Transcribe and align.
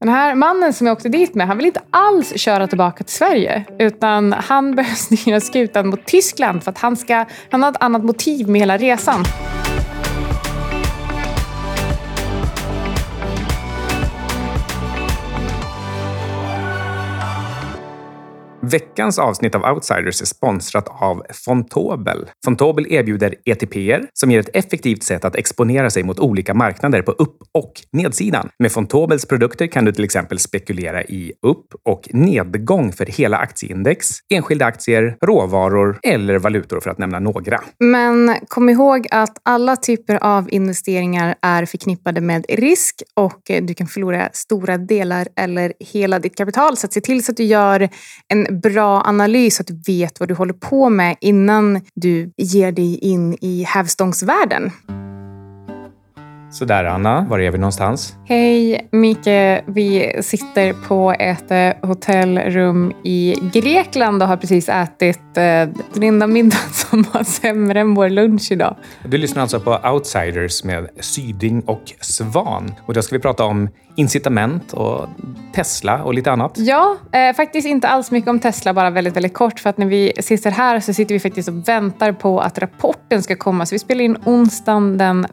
Den 0.00 0.08
här 0.08 0.34
mannen 0.34 0.72
som 0.72 0.86
jag 0.86 0.96
åkte 0.96 1.08
dit 1.08 1.34
med, 1.34 1.46
han 1.46 1.56
vill 1.56 1.66
inte 1.66 1.82
alls 1.90 2.40
köra 2.40 2.66
tillbaka 2.66 3.04
till 3.04 3.14
Sverige. 3.14 3.64
Utan 3.78 4.32
han 4.32 4.74
börjar 4.76 4.94
styra 4.94 5.40
skutan 5.40 5.88
mot 5.88 6.04
Tyskland 6.04 6.62
för 6.62 6.70
att 6.70 6.78
han, 6.78 6.96
ska, 6.96 7.24
han 7.50 7.62
har 7.62 7.70
ett 7.70 7.82
annat 7.82 8.04
motiv 8.04 8.48
med 8.48 8.60
hela 8.60 8.76
resan. 8.76 9.24
Veckans 18.70 19.18
avsnitt 19.18 19.54
av 19.54 19.74
Outsiders 19.74 20.22
är 20.22 20.26
sponsrat 20.26 20.88
av 20.88 21.22
Fontobel. 21.44 22.26
Fontobel 22.44 22.86
erbjuder 22.92 23.34
ETPer 23.44 24.06
som 24.14 24.30
ger 24.30 24.40
ett 24.40 24.56
effektivt 24.56 25.02
sätt 25.02 25.24
att 25.24 25.36
exponera 25.36 25.90
sig 25.90 26.02
mot 26.02 26.18
olika 26.18 26.54
marknader 26.54 27.02
på 27.02 27.12
upp 27.12 27.36
och 27.58 27.72
nedsidan. 27.92 28.48
Med 28.58 28.72
Fontobels 28.72 29.26
produkter 29.26 29.66
kan 29.66 29.84
du 29.84 29.92
till 29.92 30.04
exempel 30.04 30.38
spekulera 30.38 31.04
i 31.04 31.32
upp 31.46 31.66
och 31.88 32.08
nedgång 32.12 32.92
för 32.92 33.06
hela 33.06 33.36
aktieindex, 33.36 34.08
enskilda 34.34 34.66
aktier, 34.66 35.16
råvaror 35.26 35.98
eller 36.02 36.38
valutor 36.38 36.80
för 36.80 36.90
att 36.90 36.98
nämna 36.98 37.18
några. 37.18 37.60
Men 37.78 38.36
kom 38.48 38.68
ihåg 38.68 39.06
att 39.10 39.38
alla 39.42 39.76
typer 39.76 40.24
av 40.24 40.48
investeringar 40.52 41.34
är 41.42 41.66
förknippade 41.66 42.20
med 42.20 42.46
risk 42.48 43.02
och 43.16 43.40
du 43.62 43.74
kan 43.74 43.86
förlora 43.86 44.28
stora 44.32 44.78
delar 44.78 45.28
eller 45.36 45.72
hela 45.80 46.18
ditt 46.18 46.36
kapital. 46.36 46.76
Så 46.76 46.88
se 46.90 47.00
till 47.00 47.24
så 47.24 47.32
att 47.32 47.36
du 47.36 47.44
gör 47.44 47.88
en 48.28 48.59
bra 48.62 49.02
analys 49.04 49.56
så 49.56 49.60
att 49.60 49.66
du 49.66 49.92
vet 49.92 50.20
vad 50.20 50.28
du 50.28 50.34
håller 50.34 50.54
på 50.54 50.88
med 50.90 51.16
innan 51.20 51.80
du 51.94 52.32
ger 52.36 52.72
dig 52.72 52.98
in 52.98 53.36
i 53.40 53.62
hävstångsvärlden. 53.62 54.70
Sådär 56.52 56.84
Anna, 56.84 57.26
var 57.30 57.38
är 57.38 57.50
vi 57.50 57.58
någonstans? 57.58 58.14
Hej 58.24 58.88
Mike, 58.92 59.62
vi 59.66 60.16
sitter 60.22 60.72
på 60.88 61.14
ett 61.18 61.50
eh, 61.50 61.88
hotellrum 61.88 62.92
i 63.04 63.34
Grekland 63.52 64.22
och 64.22 64.28
har 64.28 64.36
precis 64.36 64.68
ätit 64.68 65.36
eh, 65.36 65.42
den 65.92 66.02
enda 66.02 66.26
middagen 66.26 66.60
som 66.72 67.02
var 67.12 67.24
sämre 67.24 67.80
än 67.80 67.94
vår 67.94 68.08
lunch 68.08 68.52
idag. 68.52 68.76
Du 69.04 69.18
lyssnar 69.18 69.42
alltså 69.42 69.60
på 69.60 69.78
Outsiders 69.92 70.64
med 70.64 70.88
Syding 71.00 71.60
och 71.60 71.92
Svan. 72.00 72.74
Och 72.86 72.94
då 72.94 73.02
ska 73.02 73.16
vi 73.16 73.22
prata 73.22 73.44
om 73.44 73.68
incitament 73.94 74.72
och 74.72 75.08
Tesla 75.54 76.02
och 76.02 76.14
lite 76.14 76.32
annat. 76.32 76.52
Ja, 76.56 76.96
eh, 77.12 77.36
faktiskt 77.36 77.66
inte 77.68 77.88
alls 77.88 78.10
mycket 78.10 78.30
om 78.30 78.38
Tesla, 78.38 78.74
bara 78.74 78.90
väldigt, 78.90 79.16
väldigt 79.16 79.34
kort. 79.34 79.60
För 79.60 79.70
att 79.70 79.78
när 79.78 79.86
vi 79.86 80.12
sitter 80.18 80.50
här 80.50 80.80
så 80.80 80.94
sitter 80.94 81.14
vi 81.14 81.20
faktiskt 81.20 81.48
och 81.48 81.68
väntar 81.68 82.12
på 82.12 82.40
att 82.40 82.58
rapporten 82.58 83.22
ska 83.22 83.36
komma. 83.36 83.66
Så 83.66 83.74
vi 83.74 83.78
spelar 83.78 84.04
in 84.04 84.16
onsdagen 84.24 84.98
den 84.98 85.24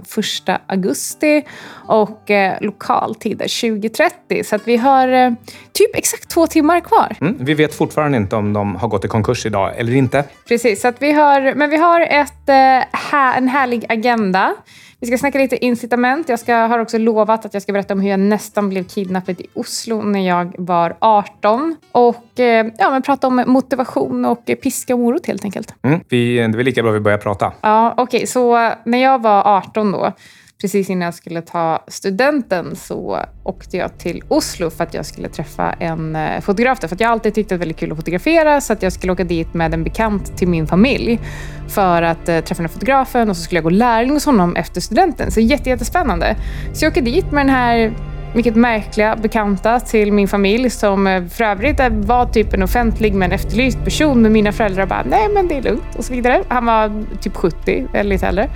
1 0.48 0.60
augusti 0.68 1.44
och 1.70 2.32
eh, 2.32 2.62
lokaltid 2.62 3.42
20.30. 3.42 4.44
Så 4.44 4.56
att 4.56 4.68
vi 4.68 4.78
har 4.78 5.08
eh, 5.08 5.32
typ 5.74 5.96
exakt 5.96 6.30
två 6.30 6.48
timmar 6.48 6.80
kvar. 6.80 7.16
Mm, 7.22 7.38
vi 7.40 7.54
vet 7.54 7.76
fortfarande 7.76 8.18
inte 8.18 8.36
om 8.36 8.54
de 8.54 8.76
har 8.76 8.88
gått 8.88 9.06
i 9.06 9.08
konkurs 9.08 9.46
idag 9.46 9.74
eller 9.78 9.96
inte. 9.96 10.24
Precis, 10.48 10.82
så 10.82 10.88
att 10.88 11.02
vi 11.02 11.12
har, 11.12 11.56
men 11.56 11.70
vi 11.70 11.78
har 11.78 12.02
ett, 12.02 12.50
eh, 12.50 13.00
här, 13.12 13.38
en 13.38 13.48
härlig 13.48 13.86
agenda. 13.90 14.56
Vi 15.00 15.08
ska 15.08 15.18
snacka 15.18 15.38
lite 15.38 15.66
incitament. 15.66 16.30
Jag 16.30 16.40
ska, 16.40 16.56
har 16.56 16.80
också 16.80 16.98
lovat 16.98 17.46
att 17.46 17.54
jag 17.54 17.64
ska 17.64 17.74
berätta 17.74 17.94
om 17.94 18.00
hur 18.00 18.10
jag 18.10 18.20
nästan 18.20 18.70
blev 18.70 18.84
kidnappad 18.84 19.42
i 19.42 19.48
Oslo 19.54 20.02
när 20.02 20.28
jag 20.28 20.56
var 20.58 20.98
18. 21.00 21.76
Och 21.92 22.40
eh, 22.40 22.66
ja, 22.78 22.90
men 22.92 23.02
prata 23.02 23.28
om 23.28 23.44
motivation 23.48 24.26
och 24.26 24.46
piska 24.46 24.94
och 24.94 25.00
morot 25.00 25.28
helt 25.28 25.46
enkelt. 25.46 25.74
Mm, 25.82 26.00
vi, 26.10 26.38
det 26.38 26.44
är 26.44 26.50
väl 26.50 26.66
lika 26.66 26.84
bra 26.84 26.92
vi 26.92 27.00
börjar 27.00 27.18
prata. 27.18 27.54
Ja, 27.62 27.94
Okej, 27.98 28.18
okay, 28.18 28.28
så 28.28 28.72
när 28.84 28.98
jag 28.98 29.22
var 29.22 29.58
18 29.58 29.92
då 29.92 30.14
precis 30.62 30.90
innan 30.90 31.06
jag 31.06 31.14
skulle 31.14 31.42
ta 31.42 31.84
studenten 31.88 32.76
så 32.76 33.20
åkte 33.44 33.78
jag 33.78 33.98
till 33.98 34.24
Oslo 34.28 34.70
för 34.70 34.84
att 34.84 34.94
jag 34.94 35.06
skulle 35.06 35.30
träffa 35.30 35.72
en 35.72 36.16
eh, 36.16 36.42
fotograf 36.42 36.80
där. 36.80 36.88
För 36.88 36.98
jag 37.00 37.08
har 37.08 37.12
alltid 37.12 37.34
tyckt 37.34 37.46
att 37.46 37.50
det 37.50 37.56
är 37.56 37.60
väldigt 37.60 37.78
kul 37.78 37.92
att 37.92 37.98
fotografera 37.98 38.62
så 38.62 38.74
att 38.74 38.84
jag 38.84 38.94
skulle 38.94 39.14
åka 39.14 39.24
dit 39.24 39.54
med 39.54 39.74
en 39.74 39.84
bekant 39.84 40.38
till 40.38 40.48
min 40.48 40.68
familj 40.68 41.20
för 41.68 42.02
att 42.02 42.30
eh, 42.30 42.40
träffa 42.40 42.56
den 42.56 42.66
här 42.66 42.74
fotografen 42.74 43.30
och 43.30 43.38
så 43.38 43.44
skulle 43.44 43.58
jag 43.58 43.64
gå 43.64 43.70
lärling 43.70 44.14
hos 44.14 44.26
honom 44.26 44.56
efter 44.56 44.82
studenten. 44.82 45.32
Så 45.32 45.40
jättespännande. 45.40 46.36
Så 46.74 46.86
jag 46.86 46.92
åker 46.92 47.02
dit 47.02 47.32
med 47.32 47.46
den 47.46 47.56
här 47.56 47.94
mycket 48.34 48.56
märkliga 48.56 49.16
bekanta 49.16 49.80
till 49.80 50.14
min 50.14 50.28
familj 50.28 50.70
som 50.70 51.08
eh, 51.08 51.26
för 51.26 51.44
övrigt 51.44 51.80
var 51.92 52.26
typ 52.26 52.54
en 52.54 52.64
offentlig 52.64 53.14
men 53.14 53.32
efterlyst 53.32 53.84
person. 53.84 54.22
Men 54.22 54.34
mina 54.34 54.52
föräldrar 54.52 54.86
bara, 54.86 55.04
nej 55.04 55.30
men 55.34 55.48
det 55.48 55.58
är 55.58 55.62
lugnt 55.62 55.96
och 55.98 56.06
så 56.06 56.14
vidare. 56.14 56.44
Han 56.48 56.66
var 56.66 57.06
typ 57.22 57.36
70 57.36 57.88
eller 57.94 58.10
lite 58.10 58.28
äldre. 58.28 58.50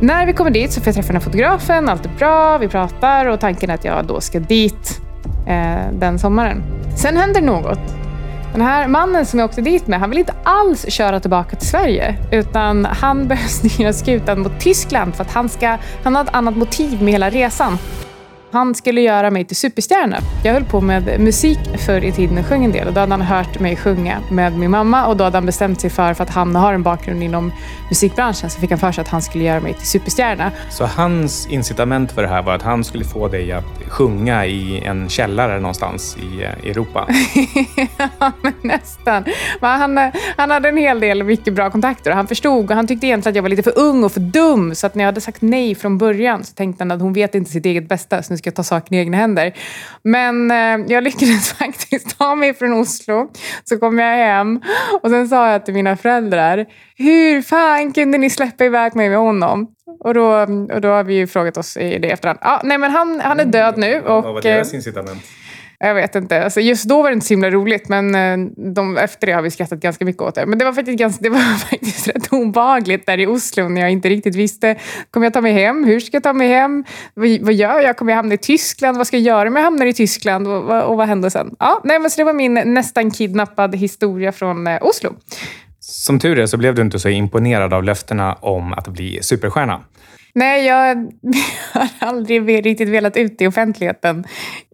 När 0.00 0.26
vi 0.26 0.32
kommer 0.32 0.50
dit 0.50 0.72
så 0.72 0.80
får 0.80 0.88
jag 0.88 0.94
träffa 0.94 1.06
den 1.06 1.16
här 1.16 1.24
fotografen, 1.24 1.88
allt 1.88 2.06
är 2.06 2.10
bra, 2.18 2.58
vi 2.58 2.68
pratar 2.68 3.26
och 3.26 3.40
tanken 3.40 3.70
är 3.70 3.74
att 3.74 3.84
jag 3.84 4.06
då 4.06 4.20
ska 4.20 4.40
dit 4.40 5.00
eh, 5.46 5.92
den 5.92 6.18
sommaren. 6.18 6.62
Sen 6.96 7.16
händer 7.16 7.40
något. 7.42 7.80
Den 8.52 8.60
här 8.60 8.88
mannen 8.88 9.26
som 9.26 9.38
jag 9.38 9.48
åkte 9.48 9.60
dit 9.60 9.86
med, 9.86 10.00
han 10.00 10.10
vill 10.10 10.18
inte 10.18 10.34
alls 10.44 10.86
köra 10.88 11.20
tillbaka 11.20 11.56
till 11.56 11.68
Sverige. 11.68 12.16
Utan 12.32 12.84
han 12.84 13.28
börjar 13.28 13.48
styra 13.48 13.92
skutan 13.92 14.40
mot 14.40 14.60
Tyskland 14.60 15.14
för 15.14 15.24
att 15.24 15.32
han, 15.32 15.48
ska, 15.48 15.76
han 16.02 16.14
har 16.14 16.24
ett 16.24 16.34
annat 16.34 16.56
motiv 16.56 17.02
med 17.02 17.12
hela 17.12 17.30
resan. 17.30 17.78
Han 18.50 18.74
skulle 18.74 19.00
göra 19.00 19.30
mig 19.30 19.44
till 19.44 19.56
superstjärna. 19.56 20.18
Jag 20.44 20.52
höll 20.52 20.64
på 20.64 20.80
med 20.80 21.20
musik 21.20 21.58
förr 21.86 22.04
i 22.04 22.12
tiden 22.12 22.38
och 22.38 22.46
sjöng 22.46 22.64
en 22.64 22.72
del. 22.72 22.88
Och 22.88 22.94
då 22.94 23.00
hade 23.00 23.12
han 23.12 23.22
hört 23.22 23.60
mig 23.60 23.76
sjunga 23.76 24.20
med 24.30 24.58
min 24.58 24.70
mamma 24.70 25.06
och 25.06 25.16
då 25.16 25.24
hade 25.24 25.36
han 25.36 25.46
bestämt 25.46 25.80
sig 25.80 25.90
för, 25.90 26.14
för 26.14 26.24
att 26.24 26.30
han 26.30 26.56
har 26.56 26.72
en 26.72 26.82
bakgrund 26.82 27.22
inom 27.22 27.52
musikbranschen, 27.88 28.50
så 28.50 28.60
fick 28.60 28.70
han 28.70 28.78
för 28.78 28.92
sig 28.92 29.02
att 29.02 29.08
han 29.08 29.22
skulle 29.22 29.44
göra 29.44 29.60
mig 29.60 29.74
till 29.74 29.86
superstjärna. 29.86 30.52
Så 30.70 30.86
hans 30.86 31.46
incitament 31.46 32.12
för 32.12 32.22
det 32.22 32.28
här 32.28 32.42
var 32.42 32.54
att 32.54 32.62
han 32.62 32.84
skulle 32.84 33.04
få 33.04 33.28
dig 33.28 33.52
att 33.52 33.64
sjunga 33.88 34.46
i 34.46 34.84
en 34.84 35.08
källare 35.08 35.60
någonstans 35.60 36.16
i 36.16 36.42
eh, 36.42 36.70
Europa? 36.70 37.08
ja, 38.18 38.32
nästan. 38.62 39.24
Men 39.60 39.80
han, 39.80 40.12
han 40.36 40.50
hade 40.50 40.68
en 40.68 40.76
hel 40.76 41.00
del 41.00 41.22
mycket 41.22 41.54
bra 41.54 41.70
kontakter 41.70 42.10
och 42.10 42.16
han 42.16 42.26
förstod 42.26 42.70
och 42.70 42.76
han 42.76 42.86
tyckte 42.86 43.06
egentligen 43.06 43.32
att 43.32 43.36
jag 43.36 43.42
var 43.42 43.48
lite 43.48 43.62
för 43.62 43.78
ung 43.78 44.04
och 44.04 44.12
för 44.12 44.20
dum. 44.20 44.74
Så 44.74 44.86
att 44.86 44.94
när 44.94 45.04
jag 45.04 45.08
hade 45.08 45.20
sagt 45.20 45.42
nej 45.42 45.74
från 45.74 45.98
början 45.98 46.44
så 46.44 46.54
tänkte 46.54 46.84
han 46.84 46.90
att 46.90 47.00
hon 47.00 47.12
vet 47.12 47.34
inte 47.34 47.50
sitt 47.50 47.66
eget 47.66 47.88
bästa. 47.88 48.22
Så 48.22 48.37
ska 48.38 48.50
ta 48.50 48.62
saken 48.62 48.94
i 48.94 49.00
egna 49.00 49.16
händer. 49.16 49.52
Men 50.02 50.50
eh, 50.50 50.86
jag 50.88 51.04
lyckades 51.04 51.52
faktiskt 51.58 52.18
ta 52.18 52.34
mig 52.34 52.54
från 52.54 52.72
Oslo. 52.72 53.30
Så 53.64 53.78
kom 53.78 53.98
jag 53.98 54.16
hem 54.16 54.60
och 55.02 55.10
sen 55.10 55.28
sa 55.28 55.52
jag 55.52 55.64
till 55.64 55.74
mina 55.74 55.96
föräldrar, 55.96 56.66
hur 56.96 57.42
fan 57.42 57.92
kunde 57.92 58.18
ni 58.18 58.30
släppa 58.30 58.64
iväg 58.64 58.96
mig 58.96 59.08
med 59.08 59.18
honom? 59.18 59.66
Och 60.00 60.14
då, 60.14 60.26
och 60.74 60.80
då 60.80 60.88
har 60.88 61.04
vi 61.04 61.14
ju 61.14 61.26
frågat 61.26 61.56
oss 61.56 61.76
i 61.76 61.98
det 61.98 62.10
efterhand. 62.10 62.38
Ah, 62.42 62.60
nej, 62.64 62.78
men 62.78 62.90
han, 62.90 63.20
han 63.20 63.40
är 63.40 63.44
död 63.44 63.78
nu. 63.78 64.00
Och, 64.00 64.24
Vad 64.24 64.34
var 64.34 64.42
deras 64.42 64.74
incitament? 64.74 65.22
Jag 65.80 65.94
vet 65.94 66.14
inte. 66.14 66.44
Alltså 66.44 66.60
just 66.60 66.88
då 66.88 67.02
var 67.02 67.10
det 67.10 67.14
inte 67.14 67.26
så 67.26 67.34
himla 67.34 67.50
roligt, 67.50 67.88
men 67.88 68.14
eh, 68.14 68.50
de, 68.74 68.96
efter 68.96 69.26
det 69.26 69.32
har 69.32 69.42
vi 69.42 69.50
skrattat 69.50 69.80
ganska 69.80 70.04
mycket 70.04 70.22
åt 70.22 70.34
det. 70.34 70.46
Men 70.46 70.58
det 70.58 70.64
var 70.64 70.72
faktiskt, 70.72 70.98
ganska, 70.98 71.22
det 71.22 71.28
var 71.28 71.58
faktiskt 71.70 72.08
rätt 72.08 72.32
obehagligt 72.32 73.06
där 73.06 73.18
i 73.18 73.26
Oslo 73.26 73.68
när 73.68 73.80
jag 73.80 73.90
inte 73.90 74.08
riktigt 74.08 74.34
visste. 74.34 74.76
Kommer 75.10 75.26
jag 75.26 75.32
ta 75.32 75.40
mig 75.40 75.52
hem? 75.52 75.84
Hur 75.84 76.00
ska 76.00 76.16
jag 76.16 76.22
ta 76.22 76.32
mig 76.32 76.48
hem? 76.48 76.84
Vad, 77.14 77.38
vad 77.40 77.54
gör 77.54 77.80
jag? 77.80 77.96
Kommer 77.96 78.12
jag 78.12 78.16
hamna 78.16 78.34
i 78.34 78.38
Tyskland? 78.38 78.96
Vad 78.96 79.06
ska 79.06 79.16
jag 79.16 79.24
göra 79.24 79.48
om 79.48 79.56
jag 79.56 79.62
hamnar 79.62 79.86
i 79.86 79.92
Tyskland? 79.92 80.48
Och, 80.48 80.64
och, 80.64 80.82
och 80.82 80.96
vad 80.96 81.08
händer 81.08 81.28
sen? 81.28 81.54
Ja, 81.58 81.80
nej, 81.84 81.98
men 81.98 82.10
så 82.10 82.20
det 82.20 82.24
var 82.24 82.32
min 82.32 82.54
nästan 82.54 83.10
kidnappad 83.10 83.74
historia 83.74 84.32
från 84.32 84.66
eh, 84.66 84.78
Oslo. 84.82 85.10
Som 85.80 86.18
tur 86.18 86.38
är 86.38 86.46
så 86.46 86.56
blev 86.56 86.74
du 86.74 86.82
inte 86.82 86.98
så 86.98 87.08
imponerad 87.08 87.74
av 87.74 87.84
löftena 87.84 88.34
om 88.34 88.72
att 88.72 88.88
bli 88.88 89.18
superstjärna. 89.22 89.80
Nej, 90.34 90.66
jag 90.66 90.96
har 91.72 91.88
aldrig 91.98 92.66
riktigt 92.66 92.88
velat 92.88 93.16
ut 93.16 93.42
i 93.42 93.46
offentligheten 93.46 94.24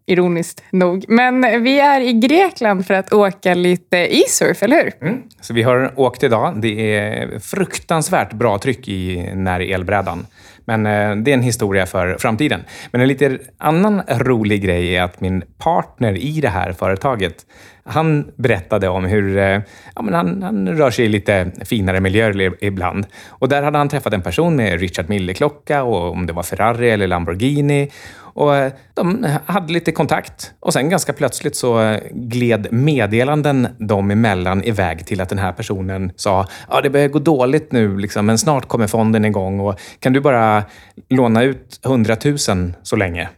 ironiskt 0.06 0.62
nog. 0.70 1.04
Men 1.08 1.62
vi 1.62 1.80
är 1.80 2.00
i 2.00 2.12
Grekland 2.12 2.86
för 2.86 2.94
att 2.94 3.12
åka 3.12 3.54
lite 3.54 3.96
e-surf, 3.96 4.62
eller 4.62 4.76
hur? 4.76 4.92
Mm. 5.08 5.22
Så 5.40 5.54
vi 5.54 5.62
har 5.62 5.92
åkt 5.96 6.22
idag. 6.22 6.60
Det 6.60 6.96
är 6.96 7.38
fruktansvärt 7.38 8.32
bra 8.32 8.58
tryck 8.58 8.88
i 8.88 9.30
när 9.34 9.60
elbrädan. 9.60 10.26
Men 10.64 10.86
eh, 10.86 11.16
det 11.16 11.30
är 11.30 11.34
en 11.34 11.42
historia 11.42 11.86
för 11.86 12.16
framtiden. 12.18 12.60
Men 12.90 13.00
en 13.00 13.08
lite 13.08 13.38
annan 13.58 14.02
rolig 14.08 14.62
grej 14.62 14.96
är 14.96 15.02
att 15.02 15.20
min 15.20 15.42
partner 15.58 16.18
i 16.18 16.40
det 16.40 16.48
här 16.48 16.72
företaget, 16.72 17.46
han 17.84 18.30
berättade 18.36 18.88
om 18.88 19.04
hur 19.04 19.38
eh, 19.38 19.60
ja, 19.96 20.02
men 20.02 20.14
han, 20.14 20.42
han 20.42 20.68
rör 20.68 20.90
sig 20.90 21.04
i 21.04 21.08
lite 21.08 21.50
finare 21.64 22.00
miljöer 22.00 22.64
ibland. 22.64 23.06
Och 23.28 23.48
där 23.48 23.62
hade 23.62 23.78
han 23.78 23.88
träffat 23.88 24.12
en 24.12 24.22
person 24.22 24.56
med 24.56 24.80
Richard 24.80 25.08
Mille-klocka 25.08 25.82
och 25.82 26.12
om 26.12 26.26
det 26.26 26.32
var 26.32 26.42
Ferrari 26.42 26.90
eller 26.90 27.06
Lamborghini. 27.06 27.90
Och 28.34 28.56
eh, 28.56 28.72
de 28.94 29.26
hade 29.46 29.72
lite 29.72 29.92
kontakt 29.92 30.52
och 30.60 30.72
sen 30.72 30.88
ganska 30.88 31.12
plötsligt 31.12 31.56
så 31.56 31.80
eh, 31.82 32.00
gled 32.10 32.72
meddelanden 32.72 33.68
dem 33.78 34.10
emellan 34.10 34.64
iväg 34.64 35.06
till 35.06 35.20
att 35.20 35.28
den 35.28 35.38
här 35.38 35.52
personen 35.52 36.12
sa 36.16 36.46
ja, 36.70 36.80
det 36.80 36.90
börjar 36.90 37.08
gå 37.08 37.18
dåligt 37.18 37.72
nu, 37.72 37.98
liksom, 37.98 38.26
men 38.26 38.38
snart 38.38 38.68
kommer 38.68 38.86
fonden 38.86 39.24
igång 39.24 39.60
och 39.60 39.80
kan 39.98 40.12
du 40.12 40.20
bara 40.20 40.64
låna 41.08 41.42
ut 41.42 41.80
100 41.84 42.16
000 42.24 42.38
så 42.82 42.96
länge? 42.96 43.28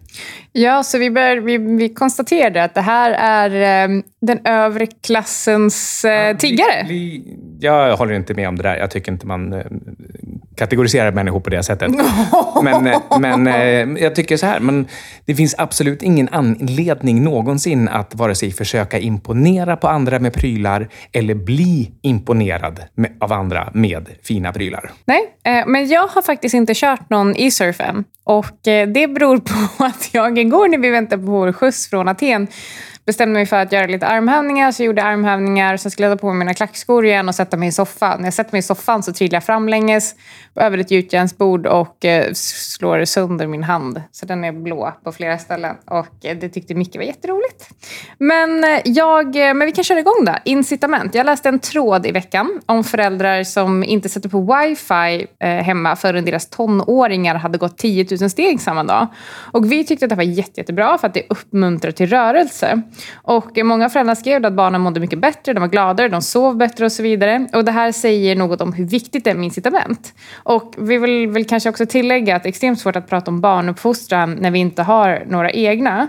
Ja, 0.53 0.83
så 0.83 0.99
vi, 0.99 1.11
bör, 1.11 1.37
vi, 1.37 1.59
vi 1.59 1.89
konstaterade 1.89 2.65
att 2.65 2.75
det 2.75 2.81
här 2.81 3.11
är 3.11 3.85
eh, 3.85 4.03
den 4.21 4.47
övre 4.47 4.87
klassens 4.87 6.05
eh, 6.05 6.37
tiggare. 6.37 6.87
Vi, 6.89 7.23
jag 7.61 7.97
håller 7.97 8.15
inte 8.15 8.35
med 8.35 8.49
om 8.49 8.57
det 8.57 8.63
där. 8.63 8.77
Jag 8.77 8.91
tycker 8.91 9.13
inte 9.13 9.27
man 9.27 9.53
eh, 9.53 9.67
kategorisera 10.57 11.11
människor 11.11 11.41
på 11.41 11.51
det 11.51 11.63
sättet. 11.63 11.93
Men, 12.63 13.01
men 13.21 13.47
eh, 13.47 14.03
jag 14.03 14.15
tycker 14.15 14.37
så 14.37 14.47
här, 14.47 14.61
men 14.61 14.87
det 15.25 15.35
finns 15.35 15.55
absolut 15.59 16.03
ingen 16.03 16.29
anledning 16.33 17.25
någonsin 17.25 17.89
att 17.89 18.15
vare 18.15 18.35
sig 18.35 18.53
försöka 18.53 18.99
imponera 18.99 19.77
på 19.77 19.89
andra 19.89 20.19
med 20.19 20.33
prylar 20.33 20.89
eller 21.13 21.35
bli 21.35 21.91
imponerad 22.03 22.81
med, 22.95 23.17
av 23.21 23.33
andra 23.33 23.71
med 23.75 24.09
fina 24.23 24.53
prylar. 24.53 24.91
Nej, 25.05 25.21
eh, 25.45 25.67
men 25.67 25.89
jag 25.89 26.07
har 26.09 26.23
faktiskt 26.23 26.55
inte 26.55 26.75
kört 26.75 27.11
någon 27.11 27.37
e-surf 27.37 27.81
än. 27.81 28.05
Och 28.25 28.69
eh, 28.69 28.89
det 28.89 29.09
beror 29.09 29.39
på 29.39 29.85
att 29.85 30.15
jag 30.15 30.39
igår 30.39 30.69
när 30.69 30.79
vi 30.79 30.91
väntade 30.91 31.23
på 31.23 31.31
vår 31.31 31.53
skjuts 31.53 31.91
från 31.91 32.09
Aten 32.09 32.49
bestämde 33.07 33.33
mig 33.33 33.47
för 33.47 33.57
att 33.57 33.73
göra 33.73 33.87
lite 33.87 34.07
armhävningar, 34.07 34.73
så 34.73 34.83
jag 34.83 34.87
gjorde 34.87 35.03
armhävningar. 35.03 35.77
Sen 35.77 35.91
skulle 35.91 36.09
jag 36.09 36.19
ta 36.19 36.21
på 36.21 36.27
mig 36.27 36.39
mina 36.39 36.55
klackskor 36.55 37.07
igen 37.07 37.29
och 37.29 37.35
sätta 37.35 37.57
mig 37.57 37.69
i 37.69 37.73
soffan. 37.73 38.19
När 38.19 38.27
jag 38.27 38.35
sätter 38.35 38.53
mig 38.53 38.59
i 38.59 38.63
soffan 38.63 39.03
så 39.03 39.13
trillar 39.13 39.37
jag 39.37 39.45
framlänges 39.45 40.15
över 40.55 40.79
ett 40.79 40.91
gjutjärnsbord 40.91 41.67
och 41.67 42.05
eh, 42.05 42.33
slår 42.35 43.05
sönder 43.05 43.47
min 43.47 43.63
hand. 43.63 44.03
Så 44.13 44.27
den 44.27 44.45
är 44.45 44.53
blå 44.53 44.93
på 45.05 45.13
flera 45.13 45.39
ställen. 45.39 45.77
Och 45.85 46.25
eh, 46.25 46.37
det 46.37 46.49
tyckte 46.49 46.75
Micke 46.75 46.97
var 46.97 47.03
jätteroligt. 47.03 47.69
Men, 48.19 48.65
eh, 48.65 48.81
jag, 48.85 49.37
eh, 49.37 49.55
men 49.55 49.67
vi 49.67 49.73
kan 49.73 49.85
köra 49.85 49.99
igång 49.99 50.25
då. 50.25 50.35
Incitament. 50.45 51.15
Jag 51.15 51.27
läste 51.27 51.49
en 51.49 51.59
tråd 51.59 52.07
i 52.07 52.13
veckan 52.13 52.61
om 52.67 52.85
föräldrar 52.85 53.45
som 53.45 53.85
inte 53.85 54.09
sätter 54.09 54.29
på 54.29 54.41
wifi 54.41 55.27
eh, 55.41 55.49
hemma 55.49 55.97
förrän 55.97 56.25
deras 56.25 56.51
tonåringar 56.51 57.35
hade 57.35 57.59
gått 57.59 57.79
10 57.79 58.07
000 58.21 58.31
steg 58.31 58.61
samma 58.61 58.85
dag. 58.85 59.07
Och 59.53 59.73
vi 59.73 59.85
tyckte 59.85 60.05
att 60.05 60.11
det 60.11 60.17
var 60.17 60.23
jätte, 60.23 60.61
jättebra 60.61 60.99
för 60.99 61.07
att 61.07 61.15
det 61.15 61.23
uppmuntrar 61.29 61.91
till 61.91 62.07
rörelse. 62.07 62.83
Och 63.15 63.59
många 63.65 63.89
föräldrar 63.89 64.15
skrev 64.15 64.47
att 64.47 64.53
barnen 64.53 64.81
mådde 64.81 65.01
mycket 65.01 65.19
bättre, 65.19 65.53
de 65.53 65.61
var 65.61 65.69
gladare, 65.69 66.09
de 66.09 66.23
sov 66.23 66.57
bättre 66.57 66.85
och 66.85 66.93
så 66.93 67.03
vidare. 67.03 67.49
Och 67.53 67.65
det 67.65 67.73
här 67.73 67.93
säger 67.93 68.37
något 68.37 68.61
om 68.61 68.73
hur 68.73 68.85
viktigt 68.85 69.25
det 69.25 69.31
är 69.31 69.35
med 69.35 69.45
incitament. 69.45 70.15
Och 70.35 70.75
vi 70.79 70.99
vill 70.99 71.29
väl 71.29 71.45
kanske 71.45 71.69
också 71.69 71.87
tillägga 71.87 72.37
att 72.37 72.43
det 72.43 72.47
är 72.47 72.51
extremt 72.51 72.81
svårt 72.81 72.97
att 72.97 73.09
prata 73.09 73.31
om 73.31 73.41
barnuppfostran 73.41 74.33
när 74.33 74.51
vi 74.51 74.59
inte 74.59 74.83
har 74.83 75.23
några 75.27 75.51
egna. 75.51 76.09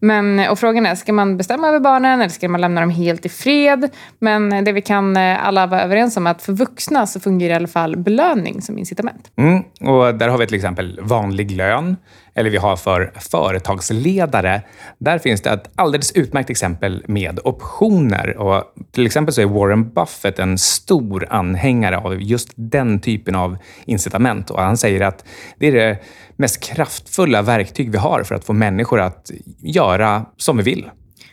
Men, 0.00 0.38
eh, 0.38 0.50
och 0.50 0.58
frågan 0.58 0.86
är, 0.86 0.94
ska 0.94 1.12
man 1.12 1.36
bestämma 1.36 1.68
över 1.68 1.80
barnen 1.80 2.20
eller 2.20 2.28
ska 2.28 2.48
man 2.48 2.60
lämna 2.60 2.80
dem 2.80 2.90
helt 2.90 3.26
i 3.26 3.28
fred? 3.28 3.90
Men 4.18 4.52
eh, 4.52 4.62
det 4.62 4.72
vi 4.72 4.82
kan 4.82 5.16
eh, 5.16 5.46
alla 5.46 5.66
vara 5.66 5.82
överens 5.82 6.16
om 6.16 6.26
är 6.26 6.30
att 6.30 6.42
för 6.42 6.52
vuxna 6.52 7.06
så 7.06 7.20
fungerar 7.20 7.52
i 7.52 7.56
alla 7.56 7.68
fall 7.68 7.96
belöning 7.96 8.62
som 8.62 8.78
incitament. 8.78 9.30
Mm, 9.36 9.62
och 9.80 10.14
där 10.14 10.28
har 10.28 10.38
vi 10.38 10.46
till 10.46 10.56
exempel 10.56 11.00
vanlig 11.02 11.50
lön, 11.50 11.96
eller 12.34 12.50
vi 12.50 12.56
har 12.56 12.76
för 12.76 13.12
företagsledare. 13.30 14.62
Där 14.98 15.18
finns 15.18 15.42
det 15.42 15.50
ett 15.50 15.70
alldeles 15.74 16.12
utmärkt 16.12 16.50
exempel 16.50 17.04
med 17.08 17.40
optioner. 17.44 18.36
Och 18.36 18.64
till 18.92 19.06
exempel 19.06 19.34
så 19.34 19.40
är 19.40 19.46
Warren 19.46 19.90
Buffett 19.92 20.38
en 20.38 20.58
stor 20.58 21.26
anhängare 21.30 21.98
av 21.98 22.22
just 22.22 22.52
den 22.54 23.00
typen 23.00 23.34
av 23.34 23.56
incitament. 23.84 24.50
Och 24.50 24.62
han 24.62 24.76
säger 24.76 25.00
att 25.00 25.24
det 25.58 25.66
är 25.66 25.72
det 25.72 25.98
mest 26.38 26.60
kraftfulla 26.60 27.42
verktyg 27.42 27.90
vi 27.90 27.98
har 27.98 28.22
för 28.22 28.34
att 28.34 28.44
få 28.44 28.52
människor 28.52 29.00
att 29.00 29.30
göra 29.58 30.26
som 30.36 30.56
vi 30.56 30.62
vill. 30.62 30.90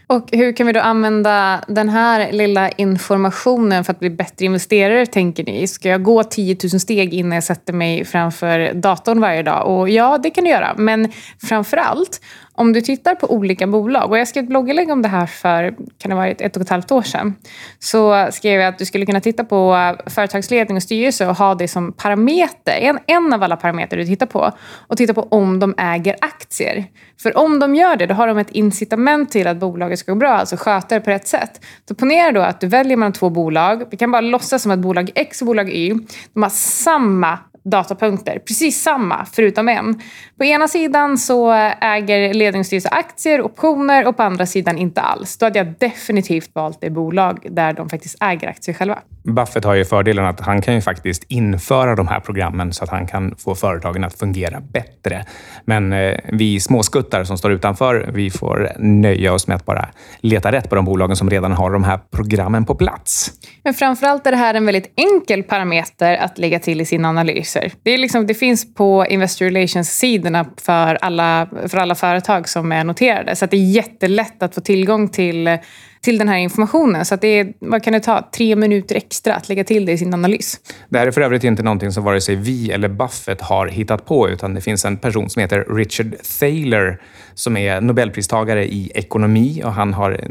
Och 0.08 0.30
hur 0.32 0.56
kan 0.56 0.68
vi 0.68 0.74
då 0.74 0.80
använda 0.80 1.62
den 1.68 1.90
här 1.90 2.32
lilla 2.32 2.70
informationen 2.70 3.84
för 3.84 3.92
att 3.92 4.00
bli 4.00 4.10
bättre 4.10 4.46
investerare, 4.46 5.06
tänker 5.06 5.44
ni? 5.44 5.68
Ska 5.68 5.90
jag 5.90 6.04
gå 6.04 6.24
10 6.24 6.58
000 6.74 6.80
steg 6.80 7.14
innan 7.14 7.32
jag 7.32 7.44
sätter 7.44 7.74
mig 7.74 8.06
framför 8.06 8.74
datorn 8.74 9.22
varje 9.22 9.44
dag? 9.44 9.68
Och 9.68 9.90
ja, 9.90 10.18
det 10.18 10.30
kan 10.30 10.44
du 10.44 10.50
göra. 10.50 10.74
Men 10.78 11.12
framför 11.44 11.78
allt, 11.78 12.22
om 12.56 12.74
du 12.74 12.82
tittar 12.82 13.16
på 13.16 13.32
olika 13.32 13.68
bolag, 13.68 14.10
och 14.10 14.18
jag 14.18 14.28
skrev 14.28 14.44
ett 14.44 14.50
blogginlägg 14.50 14.90
om 14.90 15.02
det 15.02 15.08
här 15.08 15.26
för 15.26 15.76
kan 15.98 16.10
det 16.10 16.16
vara 16.16 16.28
ett 16.28 16.56
och 16.56 16.62
ett 16.62 16.70
halvt 16.70 16.92
år 16.92 17.02
sedan, 17.02 17.36
så 17.80 18.28
skrev 18.32 18.62
jag 18.62 18.70
att 18.70 18.78
du 18.78 18.86
skulle 18.86 19.06
kunna 19.06 19.22
titta 19.22 19.44
på 19.44 19.96
företagsledning 20.06 20.78
och 20.78 20.84
styrelse 20.84 21.28
och 21.28 21.36
ha 21.36 21.56
det 21.56 21.68
som 21.68 21.94
parameter, 21.94 22.78
en, 22.80 23.00
en 23.08 23.34
av 23.34 23.44
alla 23.44 23.58
parametrar 23.58 24.00
du 24.00 24.06
tittar 24.06 24.26
på, 24.26 24.52
och 24.88 24.98
titta 24.98 25.14
på 25.14 25.22
om 25.22 25.60
de 25.60 25.76
äger 25.78 26.16
aktier. 26.22 26.86
För 27.22 27.38
om 27.38 27.60
de 27.60 27.76
gör 27.76 27.96
det, 27.96 28.06
då 28.06 28.14
har 28.14 28.28
de 28.28 28.38
ett 28.38 28.52
incitament 28.52 29.32
till 29.32 29.48
att 29.48 29.58
bolaget 29.58 30.00
ska 30.00 30.12
gå 30.12 30.20
bra, 30.20 30.32
alltså 30.32 30.56
sköta 30.58 30.96
det 30.96 31.02
på 31.02 31.10
rätt 31.10 31.28
sätt. 31.28 31.66
Så 31.88 31.96
ponera 31.96 32.32
då 32.32 32.42
att 32.42 32.62
du 32.62 32.68
väljer 32.68 32.98
mellan 32.98 33.14
två 33.14 33.30
bolag, 33.30 33.84
vi 33.92 33.98
kan 33.98 34.12
bara 34.12 34.22
låtsas 34.22 34.62
som 34.62 34.72
att 34.72 34.80
bolag 34.80 35.12
X 35.16 35.42
och 35.42 35.48
bolag 35.48 35.70
Y, 35.70 35.94
de 36.34 36.44
har 36.44 36.50
samma 36.50 37.40
datapunkter. 37.66 38.40
Precis 38.40 38.82
samma, 38.82 39.26
förutom 39.32 39.70
en. 39.70 40.02
På 40.38 40.46
ena 40.46 40.68
sidan 40.68 41.18
så 41.18 41.52
äger 41.82 42.34
ledningsstyrelse 42.34 42.90
aktier, 42.90 43.42
optioner 43.42 44.08
och 44.08 44.18
på 44.18 44.24
andra 44.24 44.46
sidan 44.46 44.78
inte 44.78 45.02
alls. 45.02 45.38
Då 45.38 45.46
hade 45.46 45.60
jag 45.60 45.74
definitivt 45.80 46.50
valt 46.54 46.82
det 46.82 46.90
bolag 46.90 47.48
där 47.52 47.74
de 47.74 47.90
faktiskt 47.90 48.18
äger 48.22 48.48
aktier 48.48 48.76
själva. 48.76 49.00
Buffett 49.24 49.64
har 49.64 49.74
ju 49.74 49.86
fördelen 49.86 50.26
att 50.26 50.40
han 50.40 50.62
kan 50.62 50.74
ju 50.74 50.82
faktiskt 50.82 51.24
införa 51.28 51.96
de 51.96 52.08
här 52.08 52.20
programmen 52.20 52.74
så 52.74 52.84
att 52.84 52.90
han 52.90 53.08
kan 53.08 53.36
få 53.38 53.56
företagen 53.56 54.04
att 54.04 54.20
fungera 54.20 54.62
bättre. 54.62 55.26
Men 55.66 55.94
eh, 55.94 56.20
vi 56.34 56.60
småskuttar 56.60 57.24
som 57.24 57.38
står 57.38 57.52
utanför, 57.52 58.10
vi 58.14 58.30
får 58.30 58.72
nöja 58.80 59.34
oss 59.34 59.48
med 59.48 59.56
att 59.56 59.66
bara 59.66 59.90
leta 60.20 60.52
rätt 60.52 60.70
på 60.70 60.76
de 60.76 60.86
bolagen 60.86 61.16
som 61.16 61.30
redan 61.30 61.52
har 61.52 61.72
de 61.72 61.84
här 61.84 62.00
programmen 62.12 62.66
på 62.66 62.76
plats. 62.76 63.32
Men 63.64 63.74
framförallt 63.74 64.28
är 64.28 64.32
det 64.32 64.38
här 64.38 64.54
en 64.54 64.66
väldigt 64.66 64.94
enkel 64.96 65.44
parameter 65.44 66.18
att 66.18 66.38
lägga 66.38 66.60
till 66.60 66.82
i 66.82 66.86
sin 66.86 67.06
analyser. 67.56 67.80
Det, 67.84 67.92
är 67.92 67.98
liksom, 67.98 68.28
det 68.28 68.34
finns 68.34 68.74
på 68.74 69.06
Investor 69.10 69.46
Relations-sidorna 69.46 70.46
för 70.58 70.96
alla, 71.02 71.48
för 71.68 71.78
alla 71.78 71.96
företag 71.96 72.50
som 72.50 72.72
är 72.72 72.84
noterade. 72.84 73.36
Så 73.36 73.46
det 73.46 73.58
är 73.58 73.72
jättelätt 73.72 74.44
att 74.44 74.56
få 74.56 74.62
tillgång 74.62 75.10
till 75.10 75.58
till 76.06 76.18
den 76.18 76.30
här 76.30 76.38
informationen. 76.38 77.06
Så 77.06 77.16
att 77.16 77.22
det 77.22 77.40
är, 77.40 77.54
vad 77.60 77.84
kan 77.84 77.94
det 77.94 78.00
ta? 78.00 78.30
Tre 78.36 78.56
minuter 78.56 78.96
extra 78.96 79.36
att 79.36 79.50
lägga 79.50 79.64
till 79.64 79.86
det 79.86 79.92
i 79.92 79.98
sin 79.98 80.14
analys. 80.14 80.60
Det 80.90 80.98
här 81.00 81.08
är 81.08 81.12
för 81.12 81.22
övrigt 81.22 81.44
inte 81.44 81.64
någonting 81.64 81.92
som 81.92 82.04
vare 82.04 82.22
sig 82.22 82.36
vi 82.36 82.72
eller 82.72 82.88
Buffett 82.88 83.42
har 83.42 83.68
hittat 83.68 84.06
på, 84.06 84.30
utan 84.30 84.54
det 84.54 84.62
finns 84.62 84.86
en 84.86 84.98
person 84.98 85.30
som 85.30 85.42
heter 85.42 85.76
Richard 85.76 86.16
Thaler 86.40 87.02
som 87.34 87.58
är 87.58 87.82
Nobelpristagare 87.82 88.66
i 88.66 88.92
ekonomi 88.96 89.62
och 89.66 89.74
han 89.74 89.94
har 89.94 90.22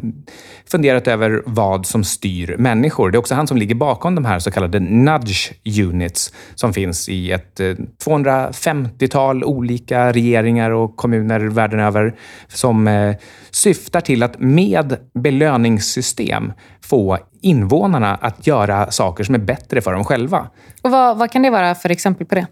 funderat 0.71 1.09
över 1.09 1.43
vad 1.47 1.87
som 1.87 2.05
styr 2.05 2.56
människor. 2.59 3.11
Det 3.11 3.17
är 3.17 3.19
också 3.19 3.35
han 3.35 3.47
som 3.47 3.56
ligger 3.56 3.75
bakom 3.75 4.15
de 4.15 4.25
här 4.25 4.38
så 4.38 4.50
kallade 4.50 4.81
nudge 4.81 5.53
units 5.81 6.32
som 6.55 6.73
finns 6.73 7.09
i 7.09 7.32
ett 7.32 7.61
eh, 7.61 7.67
250-tal 8.05 9.44
olika 9.44 10.12
regeringar 10.12 10.70
och 10.70 10.97
kommuner 10.97 11.41
världen 11.41 11.81
över 11.81 12.15
som 12.49 12.88
eh, 12.88 13.17
syftar 13.50 14.00
till 14.00 14.23
att 14.23 14.41
med 14.41 14.97
belöningssystem 15.65 16.53
få 16.81 17.19
invånarna 17.43 18.15
att 18.15 18.47
göra 18.47 18.91
saker 18.91 19.25
som 19.25 19.35
är 19.35 19.39
bättre 19.39 19.81
för 19.81 19.93
dem 19.93 20.05
själva. 20.05 20.47
Och 20.83 20.91
vad, 20.91 21.19
vad 21.19 21.31
kan 21.31 21.43
det 21.43 21.51
vara 21.51 21.75
för 21.75 21.91
exempel 21.91 22.27
på 22.27 22.35
det? 22.35 22.47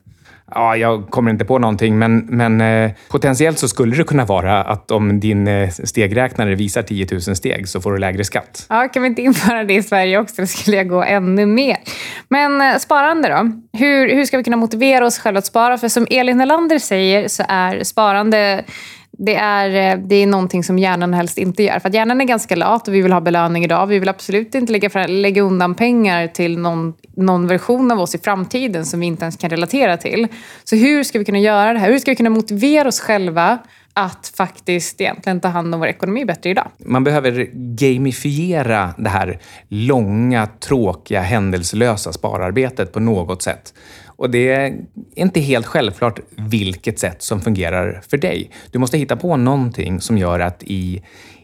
Ja, 0.55 0.77
jag 0.77 1.11
kommer 1.11 1.31
inte 1.31 1.45
på 1.45 1.59
någonting, 1.59 1.99
men, 1.99 2.19
men 2.19 2.61
eh, 2.61 2.91
potentiellt 3.11 3.59
så 3.59 3.69
skulle 3.69 3.97
det 3.97 4.05
kunna 4.05 4.25
vara 4.25 4.65
att 4.65 4.91
om 4.91 5.21
din 5.21 5.49
eh, 5.49 5.71
stegräknare 5.71 6.55
visar 6.55 6.83
10 6.83 7.07
000 7.11 7.21
steg 7.21 7.69
så 7.69 7.81
får 7.81 7.93
du 7.93 7.99
lägre 7.99 8.25
skatt. 8.25 8.67
Ja, 8.69 8.89
kan 8.89 9.03
vi 9.03 9.09
inte 9.09 9.23
införa 9.23 9.65
det 9.65 9.75
i 9.75 9.83
Sverige 9.83 10.19
också? 10.19 10.43
Då 10.43 10.47
skulle 10.47 10.77
jag 10.77 10.89
gå 10.89 11.03
ännu 11.03 11.47
mer. 11.47 11.77
Men 12.29 12.61
eh, 12.61 12.79
sparande 12.79 13.29
då? 13.29 13.53
Hur, 13.79 14.15
hur 14.15 14.25
ska 14.25 14.37
vi 14.37 14.45
kunna 14.45 14.57
motivera 14.57 15.07
oss 15.07 15.19
själva 15.19 15.39
att 15.39 15.47
spara? 15.47 15.79
För 15.79 15.89
som 15.89 16.07
Elin 16.11 16.39
Nelander 16.39 16.79
säger 16.79 17.29
så 17.29 17.45
är 17.49 17.85
sparande 17.85 18.65
det 19.25 19.35
är, 19.35 19.93
eh, 19.93 19.99
det 20.05 20.15
är 20.15 20.27
någonting 20.27 20.65
som 20.65 20.79
hjärnan 20.79 21.15
helst 21.15 21.39
inte 21.39 21.63
gör. 21.63 21.79
För 21.79 21.89
att 21.89 21.95
hjärnan 21.95 22.21
är 22.21 22.25
ganska 22.25 22.57
lat 22.57 22.89
och 22.89 22.95
vi 22.95 23.03
vill 23.03 23.13
ha 23.13 23.21
belöning 23.21 23.65
idag. 23.65 23.87
Vi 23.87 23.99
vill 23.99 24.09
absolut 24.09 24.55
inte 24.55 24.73
lägga, 24.73 25.07
lägga 25.07 25.43
undan 25.43 25.75
pengar 25.75 26.27
till 26.27 26.59
någon, 26.59 26.95
någon 27.17 27.47
version 27.47 27.91
av 27.91 28.01
oss 28.01 28.15
i 28.15 28.19
framtiden 28.19 28.87
som 28.87 29.01
vi 29.01 29.07
inte 29.07 29.25
ens 29.25 29.37
kan 29.37 29.51
relatera 29.51 29.97
till. 29.97 30.29
Så 30.65 30.77
hur 30.77 31.05
ska 31.05 31.19
vi 31.19 31.25
kunna 31.25 31.39
göra 31.39 31.73
det 31.73 31.79
här? 31.79 31.91
Hur 31.91 31.99
ska 31.99 32.11
vi 32.11 32.17
kunna 32.17 32.31
motivera 32.31 32.89
oss 32.89 33.01
själva 33.01 33.59
att 33.95 34.33
faktiskt 34.37 35.01
egentligen 35.01 35.41
ta 35.41 35.49
hand 35.49 35.75
om 35.75 35.81
vår 35.81 35.87
ekonomi 35.87 36.25
bättre 36.25 36.51
idag. 36.51 36.69
Man 36.79 37.05
behöver 37.05 37.49
gamifiera 37.77 38.95
det 38.99 39.09
här 39.09 39.39
långa, 39.69 40.49
tråkiga, 40.61 41.21
händelselösa 41.21 42.13
spararbetet 42.13 42.93
på 42.93 43.01
något 43.01 43.43
sätt. 43.43 43.75
Och 44.17 44.31
det 44.31 44.49
är 44.49 44.77
inte 45.15 45.41
helt 45.41 45.67
självklart 45.67 46.21
vilket 46.37 46.99
sätt 46.99 47.23
som 47.23 47.41
fungerar 47.41 48.03
för 48.09 48.17
dig. 48.17 48.51
Du 48.71 48.79
måste 48.79 48.99
hitta 48.99 49.17
på 49.17 49.37
någonting 49.37 50.01
som 50.01 50.19
gör 50.19 50.41
att 50.41 50.63
i 50.63 51.03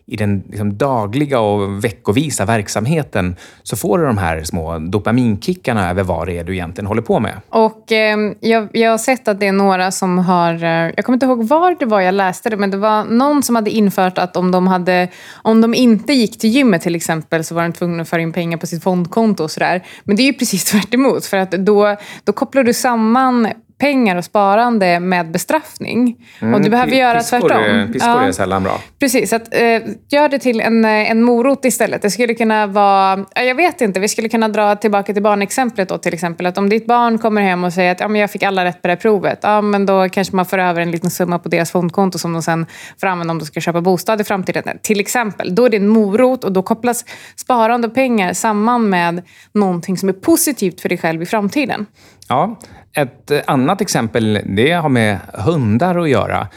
i 0.09 0.17
den 0.17 0.43
liksom 0.49 0.77
dagliga 0.77 1.41
och 1.41 1.85
veckovisa 1.85 2.45
verksamheten 2.45 3.37
så 3.62 3.77
får 3.77 3.99
du 3.99 4.07
de 4.07 4.19
här 4.19 4.43
små 4.45 4.79
dopaminkickarna 4.79 5.91
över 5.91 6.03
vad 6.03 6.27
det 6.27 6.38
är 6.38 6.45
du 6.45 6.55
egentligen 6.55 6.87
håller 6.87 7.03
på 7.03 7.21
med. 7.21 7.41
Och 7.49 7.93
eh, 7.93 8.19
jag, 8.41 8.69
jag 8.73 8.91
har 8.91 8.99
sett 8.99 9.29
att 9.29 9.41
det 9.41 9.47
är 9.47 9.53
några 9.53 9.91
som 9.91 10.19
har... 10.19 10.65
Eh, 10.65 10.71
jag 10.97 11.05
kommer 11.05 11.17
inte 11.17 11.27
ihåg 11.27 11.49
var 11.49 11.77
det 11.79 11.87
var 11.87 12.00
jag 12.00 12.15
läste 12.15 12.50
det, 12.50 12.57
men 12.57 12.71
det 12.71 12.77
var 12.77 13.05
någon 13.05 13.43
som 13.43 13.57
hade 13.57 13.71
infört 13.71 14.19
att 14.19 14.37
om 14.37 14.50
de, 14.50 14.67
hade, 14.67 15.09
om 15.33 15.61
de 15.61 15.75
inte 15.75 16.12
gick 16.12 16.38
till 16.38 16.50
gymmet 16.50 16.83
till 16.83 16.97
exempel 16.97 17.45
så 17.45 17.55
var 17.55 17.62
de 17.62 17.73
tvungna 17.73 18.03
att 18.03 18.09
föra 18.09 18.21
in 18.21 18.33
pengar 18.33 18.59
på 18.59 18.67
sitt 18.67 18.83
fondkonto 18.83 19.43
och 19.45 19.50
sådär. 19.50 19.87
Men 20.05 20.17
det 20.17 20.23
är 20.23 20.27
ju 20.27 20.33
precis 20.33 20.65
tvärt 20.73 20.95
emot, 20.95 21.27
för 21.27 21.37
att 21.37 21.50
då, 21.50 21.97
då 22.25 22.33
kopplar 22.33 22.62
du 22.62 22.75
samman 22.75 23.49
pengar 23.79 24.17
och 24.17 24.25
sparande 24.25 25.01
med 25.01 25.31
bestraffning. 25.31 26.17
Mm, 26.41 26.55
och 26.55 26.61
du 26.61 26.71
behöver 26.71 26.97
göra 26.97 27.19
piskor, 27.19 27.41
tvärtom. 27.41 27.93
Piskor 27.93 28.23
är 28.23 28.33
sällan 28.33 28.63
bra. 28.63 28.81
Precis, 28.99 29.33
att, 29.33 29.55
eh, 29.55 29.61
gör 30.09 30.29
det 30.29 30.39
till 30.39 30.61
en, 30.61 30.85
en 30.85 31.23
morot 31.23 31.65
istället. 31.65 32.03
Det 32.03 32.11
skulle 32.11 32.35
kunna 32.35 32.67
vara, 32.67 33.25
jag 33.35 33.55
vet 33.55 33.81
inte, 33.81 34.01
vi 34.01 34.09
skulle 34.09 34.29
kunna 34.29 34.49
dra 34.49 34.77
tillbaka 34.77 35.13
till 35.13 35.23
barnexemplet 35.23 35.89
då 35.89 35.99
till 35.99 36.15
exempel. 36.15 36.47
Att 36.47 36.59
om 36.59 36.69
ditt 36.69 36.87
barn 36.87 37.19
kommer 37.19 37.43
hem 37.43 37.65
och 37.65 37.73
säger 37.73 37.93
att 37.93 38.01
ja, 38.01 38.09
men 38.09 38.21
jag 38.21 38.31
fick 38.31 38.43
alla 38.43 38.65
rätt 38.65 38.83
på 38.83 38.89
det 38.89 38.93
här 38.93 39.01
provet. 39.01 39.39
Ja, 39.43 39.61
men 39.61 39.87
då 39.87 40.09
kanske 40.09 40.37
man 40.37 40.47
får 40.47 40.59
över 40.59 40.81
en 40.81 40.91
liten 40.91 41.11
summa 41.11 41.39
på 41.39 41.49
deras 41.49 41.71
fondkonto 41.71 42.19
som 42.19 42.33
de 42.33 42.43
sen 42.43 42.67
får 43.01 43.07
använda 43.07 43.31
om 43.33 43.39
de 43.39 43.45
ska 43.45 43.61
köpa 43.61 43.81
bostad 43.81 44.21
i 44.21 44.25
framtiden. 44.25 44.79
Till 44.83 45.01
exempel. 45.01 45.55
Då 45.55 45.65
är 45.65 45.71
det 45.71 45.77
en 45.77 45.89
morot 45.89 46.45
och 46.45 46.53
då 46.53 46.63
kopplas 46.63 47.05
sparande 47.37 47.89
och 47.89 47.95
pengar 47.95 48.33
samman 48.33 48.91
med 48.91 49.23
någonting 49.53 49.97
som 49.97 50.09
är 50.09 50.13
positivt 50.13 50.81
för 50.81 50.89
dig 50.89 50.99
själv 50.99 51.23
i 51.23 51.27
framtiden. 51.27 51.87
Ja, 52.29 52.59
ett 52.93 53.31
eh, 53.31 53.41
annat 53.47 53.81
exempel 53.81 54.41
det 54.57 54.73
har 54.73 54.89
med 54.89 55.19
hundar 55.35 55.99
att 55.99 56.11
göra. 56.11 56.49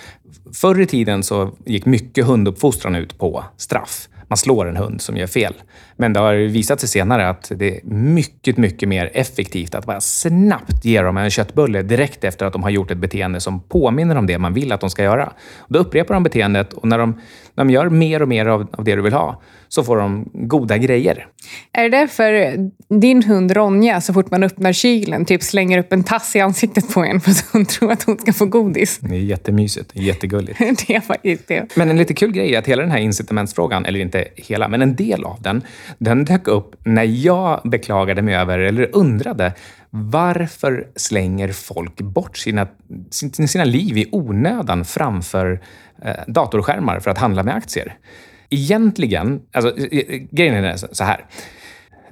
Förr 0.54 0.82
i 0.82 0.86
tiden 0.86 1.24
så 1.24 1.52
gick 1.66 1.86
mycket 1.86 2.26
hunduppfostran 2.26 2.96
ut 2.96 3.18
på 3.18 3.44
straff. 3.58 4.08
Man 4.28 4.38
slår 4.38 4.70
en 4.70 4.78
hund 4.78 5.02
som 5.02 5.18
gör 5.18 5.28
fel. 5.28 5.54
Men 5.96 6.14
det 6.14 6.20
har 6.20 6.34
visat 6.34 6.80
sig 6.80 6.90
senare 6.90 7.30
att 7.30 7.52
det 7.56 7.78
är 7.78 7.80
mycket, 7.84 8.58
mycket 8.58 8.90
mer 8.90 9.10
effektivt 9.14 9.76
att 9.76 9.86
bara 9.86 10.02
snabbt 10.02 10.86
ge 10.86 11.02
dem 11.02 11.18
en 11.18 11.30
köttbulle 11.30 11.82
direkt 11.82 12.24
efter 12.24 12.46
att 12.46 12.54
de 12.54 12.64
har 12.64 12.70
gjort 12.70 12.92
ett 12.92 12.98
beteende 12.98 13.40
som 13.40 13.60
påminner 13.60 14.16
om 14.16 14.28
det 14.28 14.38
man 14.38 14.54
vill 14.54 14.72
att 14.72 14.82
de 14.82 14.90
ska 14.90 15.04
göra. 15.04 15.34
Då 15.68 15.80
upprepar 15.80 16.14
de 16.14 16.24
beteendet 16.24 16.74
och 16.74 16.88
när 16.88 16.98
de, 16.98 17.22
när 17.56 17.66
de 17.66 17.74
gör 17.74 17.90
mer 17.90 18.22
och 18.22 18.28
mer 18.28 18.46
av, 18.46 18.68
av 18.72 18.84
det 18.84 18.96
du 18.96 19.02
vill 19.02 19.14
ha 19.14 19.42
så 19.74 19.84
får 19.84 19.98
de 19.98 20.30
goda 20.34 20.78
grejer. 20.78 21.28
Är 21.74 21.84
det 21.84 21.90
därför 21.90 22.56
din 23.00 23.24
hund 23.24 23.52
Ronja, 23.52 24.02
så 24.02 24.14
fort 24.14 24.32
man 24.32 24.44
öppnar 24.44 24.74
kylen, 24.74 25.26
typ 25.26 25.44
slänger 25.44 25.78
upp 25.78 25.94
en 25.94 26.04
tass 26.04 26.36
i 26.36 26.40
ansiktet 26.40 26.94
på 26.94 27.04
en 27.04 27.22
för 27.22 27.32
att 27.32 27.46
hon 27.54 27.66
tror 27.66 27.92
att 27.92 28.04
hon 28.04 28.18
ska 28.18 28.34
få 28.34 28.46
godis? 28.46 29.00
Det 29.00 29.16
är 29.16 29.20
jättemysigt. 29.20 29.92
Jättegulligt. 29.94 30.60
det 30.88 30.96
är 30.96 31.00
faktiskt 31.00 31.48
det. 31.48 31.76
Men 31.76 31.90
en 31.90 31.98
lite 31.98 32.14
kul 32.14 32.32
grej 32.32 32.56
är 32.56 32.60
att 32.60 32.68
hela 32.68 32.82
den 32.82 32.92
här 32.92 33.00
incitamentsfrågan, 33.00 33.86
eller 33.86 34.00
inte 34.00 34.28
hela, 34.36 34.68
men 34.68 34.82
en 34.82 34.96
del 34.96 35.24
av 35.24 35.42
den, 35.42 35.62
den 35.98 36.26
dök 36.26 36.48
upp 36.48 36.76
när 36.84 37.04
jag 37.04 37.62
beklagade 37.64 38.22
mig 38.22 38.36
över, 38.36 38.60
eller 38.60 38.90
undrade, 38.94 39.54
varför 39.94 40.88
slänger 40.96 41.52
folk 41.52 42.02
bort 42.02 42.38
sina, 42.38 42.68
sina 43.48 43.64
liv 43.64 43.98
i 43.98 44.10
onödan 44.12 44.86
framför 44.86 45.62
eh, 46.02 46.16
datorskärmar 46.28 47.00
för 47.00 47.12
att 47.12 47.18
handla 47.18 47.44
med 47.44 47.56
aktier? 47.56 47.98
egentligen, 48.52 49.42
alltså, 49.52 49.78
eh, 49.78 50.00
eh, 50.00 50.22
grejen 50.32 50.64
är 50.64 50.78
så 50.78 51.04
här. 51.04 51.26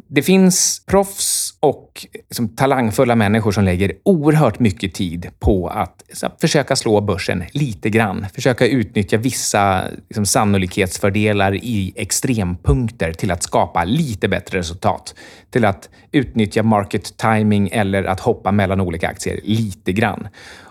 Det 0.07 0.21
finns 0.21 0.85
proffs 0.85 1.48
och 1.59 2.07
liksom, 2.13 2.49
talangfulla 2.49 3.15
människor 3.15 3.51
som 3.51 3.63
lägger 3.63 3.93
oerhört 4.03 4.59
mycket 4.59 4.93
tid 4.93 5.29
på 5.39 5.67
att 5.67 6.03
här, 6.21 6.31
försöka 6.41 6.75
slå 6.75 7.01
börsen 7.01 7.43
lite 7.51 7.89
grann. 7.89 8.25
Försöka 8.33 8.67
utnyttja 8.67 9.17
vissa 9.17 9.83
liksom, 10.07 10.25
sannolikhetsfördelar 10.25 11.55
i 11.55 11.93
extrempunkter 11.95 13.13
till 13.13 13.31
att 13.31 13.43
skapa 13.43 13.83
lite 13.83 14.27
bättre 14.27 14.59
resultat. 14.59 15.15
Till 15.49 15.65
att 15.65 15.89
utnyttja 16.11 16.63
market 16.63 17.17
timing 17.17 17.69
eller 17.71 18.03
att 18.03 18.19
hoppa 18.19 18.51
mellan 18.51 18.81
olika 18.81 19.07
aktier 19.07 19.39
lite 19.43 19.91
grann. 19.91 20.27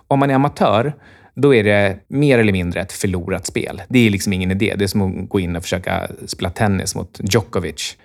Om 0.08 0.18
man 0.18 0.30
är 0.30 0.34
amatör 0.34 0.92
då 1.40 1.54
är 1.54 1.64
det 1.64 1.98
mer 2.08 2.38
eller 2.38 2.52
mindre 2.52 2.80
ett 2.80 2.92
förlorat 2.92 3.46
spel. 3.46 3.82
Det 3.88 4.06
är 4.06 4.10
liksom 4.10 4.32
ingen 4.32 4.50
idé. 4.50 4.74
Det 4.78 4.84
är 4.84 4.88
som 4.88 5.02
att 5.02 5.28
gå 5.28 5.40
in 5.40 5.56
och 5.56 5.62
försöka 5.62 6.08
spela 6.26 6.50
tennis 6.50 6.94
mot 6.94 7.20
Djokovic. 7.22 7.96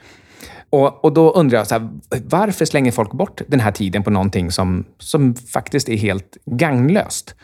Och, 0.74 1.06
och 1.06 1.14
då 1.14 1.32
undrar 1.32 1.58
jag, 1.58 1.68
så 1.68 1.76
här, 1.76 1.90
varför 2.26 2.66
slänger 2.66 2.92
folk 2.92 3.12
bort 3.12 3.42
den 3.48 3.60
här 3.60 3.72
tiden 3.72 4.04
på 4.04 4.10
någonting 4.10 4.52
som, 4.52 4.86
som 5.00 5.36
faktiskt 5.36 5.90
är 5.90 5.98
helt 5.98 6.38
gagnlöst? 6.46 7.36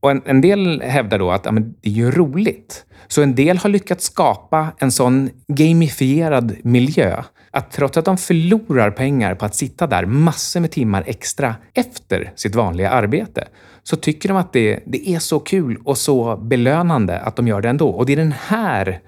Och 0.00 0.10
en, 0.10 0.22
en 0.24 0.40
del 0.40 0.82
hävdar 0.82 1.18
då 1.18 1.30
att 1.30 1.44
ja, 1.44 1.52
men 1.52 1.74
det 1.80 1.88
är 1.88 1.92
ju 1.92 2.10
roligt. 2.10 2.84
Så 3.08 3.22
en 3.22 3.34
del 3.34 3.58
har 3.58 3.70
lyckats 3.70 4.04
skapa 4.04 4.68
en 4.78 4.92
sån 4.92 5.30
gamifierad 5.48 6.56
miljö 6.62 7.22
att 7.50 7.70
trots 7.70 7.96
att 7.96 8.04
de 8.04 8.16
förlorar 8.16 8.90
pengar 8.90 9.34
på 9.34 9.44
att 9.44 9.54
sitta 9.54 9.86
där 9.86 10.06
massor 10.06 10.60
med 10.60 10.70
timmar 10.70 11.04
extra 11.06 11.54
efter 11.74 12.32
sitt 12.36 12.54
vanliga 12.54 12.90
arbete, 12.90 13.48
så 13.82 13.96
tycker 13.96 14.28
de 14.28 14.38
att 14.38 14.52
det, 14.52 14.80
det 14.86 15.08
är 15.08 15.18
så 15.18 15.40
kul 15.40 15.78
och 15.84 15.98
så 15.98 16.36
belönande 16.36 17.18
att 17.20 17.36
de 17.36 17.48
gör 17.48 17.60
det 17.60 17.68
ändå. 17.68 17.88
Och 17.88 18.06
det 18.06 18.12
är 18.12 18.16
den 18.16 18.34
här 18.46 19.00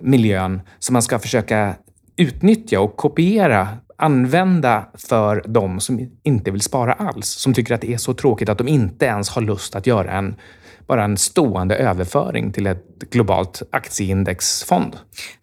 miljön 0.00 0.60
som 0.78 0.92
man 0.92 1.02
ska 1.02 1.18
försöka 1.18 1.74
utnyttja 2.16 2.80
och 2.80 2.96
kopiera, 2.96 3.68
använda 3.96 4.86
för 4.94 5.44
de 5.46 5.80
som 5.80 6.10
inte 6.22 6.50
vill 6.50 6.60
spara 6.60 6.92
alls. 6.92 7.26
Som 7.26 7.54
tycker 7.54 7.74
att 7.74 7.80
det 7.80 7.92
är 7.92 7.98
så 7.98 8.14
tråkigt 8.14 8.48
att 8.48 8.58
de 8.58 8.68
inte 8.68 9.06
ens 9.06 9.30
har 9.30 9.42
lust 9.42 9.76
att 9.76 9.86
göra 9.86 10.10
en 10.10 10.36
bara 10.90 11.04
en 11.04 11.16
stående 11.16 11.76
överföring 11.76 12.52
till 12.52 12.66
ett 12.66 12.84
globalt 13.10 13.62
aktieindexfond. 13.72 14.96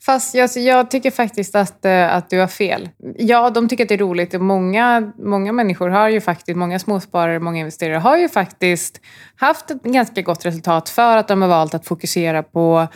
Fast 0.05 0.35
jag, 0.35 0.43
alltså, 0.43 0.59
jag 0.59 0.91
tycker 0.91 1.11
faktiskt 1.11 1.55
att, 1.55 1.85
eh, 1.85 2.15
att 2.15 2.29
du 2.29 2.39
har 2.39 2.47
fel. 2.47 2.89
Ja, 3.17 3.49
de 3.49 3.69
tycker 3.69 3.83
att 3.83 3.89
det 3.89 3.95
är 3.95 3.99
roligt. 3.99 4.41
Många, 4.41 5.11
många 5.17 5.51
människor 5.51 5.89
har 5.89 6.09
ju 6.09 6.21
faktiskt, 6.21 6.57
många 6.57 6.79
småsparare, 6.79 7.39
många 7.39 7.59
investerare 7.59 7.97
har 7.97 8.17
ju 8.17 8.29
faktiskt 8.29 9.01
haft 9.35 9.71
ett 9.71 9.83
ganska 9.83 10.21
gott 10.21 10.45
resultat 10.45 10.89
för 10.89 11.17
att 11.17 11.27
de 11.27 11.41
har 11.41 11.49
valt 11.49 11.73
att 11.73 11.85
fokusera 11.85 12.43
på 12.43 12.87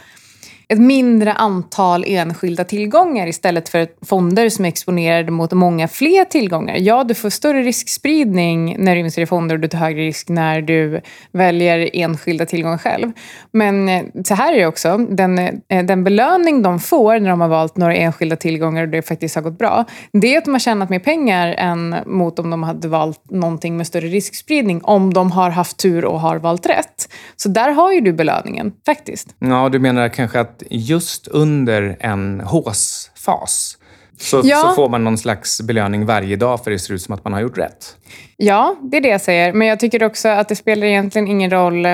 ett 0.72 0.80
mindre 0.80 1.34
antal 1.34 2.04
enskilda 2.08 2.64
tillgångar 2.64 3.28
istället 3.28 3.70
för 3.70 3.88
fonder 4.06 4.50
som 4.50 4.66
är 4.66 4.70
exponerade 4.70 5.32
mot 5.32 5.52
många 5.52 5.88
fler 5.88 6.26
tillgångar. 6.26 6.76
Ja, 6.80 7.04
du 7.04 7.14
får 7.14 7.30
större 7.30 7.62
riskspridning 7.62 8.76
när 8.80 8.94
du 8.94 9.00
investerar 9.00 9.24
i 9.24 9.28
fonder 9.28 9.56
och 9.56 9.62
du 9.62 9.68
tar 9.68 9.78
högre 9.78 10.02
risk 10.02 10.30
när 10.30 10.62
du 10.62 11.02
väljer 11.32 11.90
enskilda 11.94 12.46
tillgångar 12.46 12.78
själv. 12.78 13.12
Men 13.52 13.90
eh, 13.90 14.04
så 14.26 14.34
här 14.34 14.54
är 14.54 14.58
det 14.58 14.66
också. 14.66 14.98
Den, 14.98 15.40
eh, 15.40 15.86
den 15.86 16.04
belöning 16.04 16.62
de 16.62 16.80
får 16.80 17.20
när 17.20 17.30
de 17.30 17.42
har 17.42 17.48
valt 17.48 17.78
några 17.78 17.96
enskilda 17.96 18.36
tillgångar 18.36 18.84
och 18.84 18.90
det 18.90 19.02
faktiskt 19.02 19.36
har 19.36 19.42
gått 19.42 19.58
bra, 19.58 19.86
det 20.14 20.34
är 20.34 20.38
att 20.38 20.46
de 20.46 20.52
har 20.52 20.60
tjänat 20.60 20.90
mer 20.90 21.00
pengar 21.00 21.56
än 21.58 21.96
mot 22.06 22.40
om 22.40 22.50
de 22.50 22.64
hade 22.64 22.88
valt 22.88 23.32
någonting 23.32 23.78
med 23.78 23.88
större 23.88 24.08
riskspridning, 24.08 24.82
om 24.84 25.14
de 25.14 25.32
har 25.32 25.50
haft 25.50 25.78
tur 25.78 26.06
och 26.06 26.20
har 26.20 26.38
valt 26.38 26.66
rätt. 26.66 27.10
Så 27.36 27.50
där 27.50 27.72
har 27.72 27.92
ju 27.92 28.02
du 28.02 28.14
belöningen, 28.14 28.74
faktiskt. 28.86 29.36
Ja, 29.40 29.70
du 29.70 29.80
menar 29.80 30.10
kanske 30.10 30.40
att 30.40 30.61
just 30.70 31.28
under 31.28 31.98
en 32.00 32.40
håsfas 32.40 33.78
så, 34.18 34.42
ja. 34.44 34.58
så, 34.58 34.76
får 34.76 34.90
man 34.90 35.04
någon 35.04 35.18
slags 35.18 35.62
belöning 35.62 36.06
varje 36.06 36.36
dag 36.36 36.64
för 36.64 36.72
det 36.72 36.80
ser 36.80 36.94
ut 36.94 37.02
som 37.02 37.16
att 37.16 37.24
man 37.24 37.34
har 37.34 37.42
gjort 37.42 37.58
rätt. 37.58 37.96
Ja, 38.38 38.76
det 38.82 38.98
är 38.98 39.02
det 39.02 39.10
jag 39.10 39.22
säger. 39.22 39.54
Men 39.54 39.68
jag 39.68 39.80
tycker 39.80 40.04
också 40.04 40.30
att 40.30 40.50
det 40.50 40.56
spelar 40.56 40.88
egentligen 40.88 41.28
ingen 41.28 41.52
roll 41.52 41.86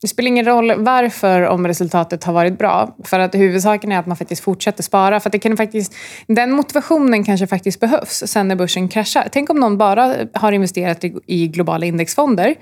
det 0.00 0.08
spelar 0.08 0.28
ingen 0.28 0.44
roll 0.44 0.72
varför 0.76 1.42
om 1.42 1.66
resultatet 1.66 2.24
har 2.24 2.32
varit 2.32 2.58
bra. 2.58 2.96
För 3.04 3.18
att 3.18 3.34
huvudsaken 3.34 3.92
är 3.92 3.98
att 3.98 4.06
man 4.06 4.16
faktiskt 4.16 4.42
fortsätter 4.42 4.82
spara. 4.82 5.20
För 5.20 5.28
att 5.28 5.32
det 5.32 5.38
kan 5.38 5.56
faktiskt, 5.56 5.94
den 6.26 6.52
motivationen 6.52 7.24
kanske 7.24 7.46
faktiskt 7.46 7.80
behövs 7.80 8.22
sen 8.26 8.48
när 8.48 8.56
börsen 8.56 8.88
kraschar. 8.88 9.28
Tänk 9.32 9.50
om 9.50 9.60
någon 9.60 9.78
bara 9.78 10.16
har 10.32 10.52
investerat 10.52 11.04
i 11.26 11.48
globala 11.48 11.86
indexfonder 11.86 12.54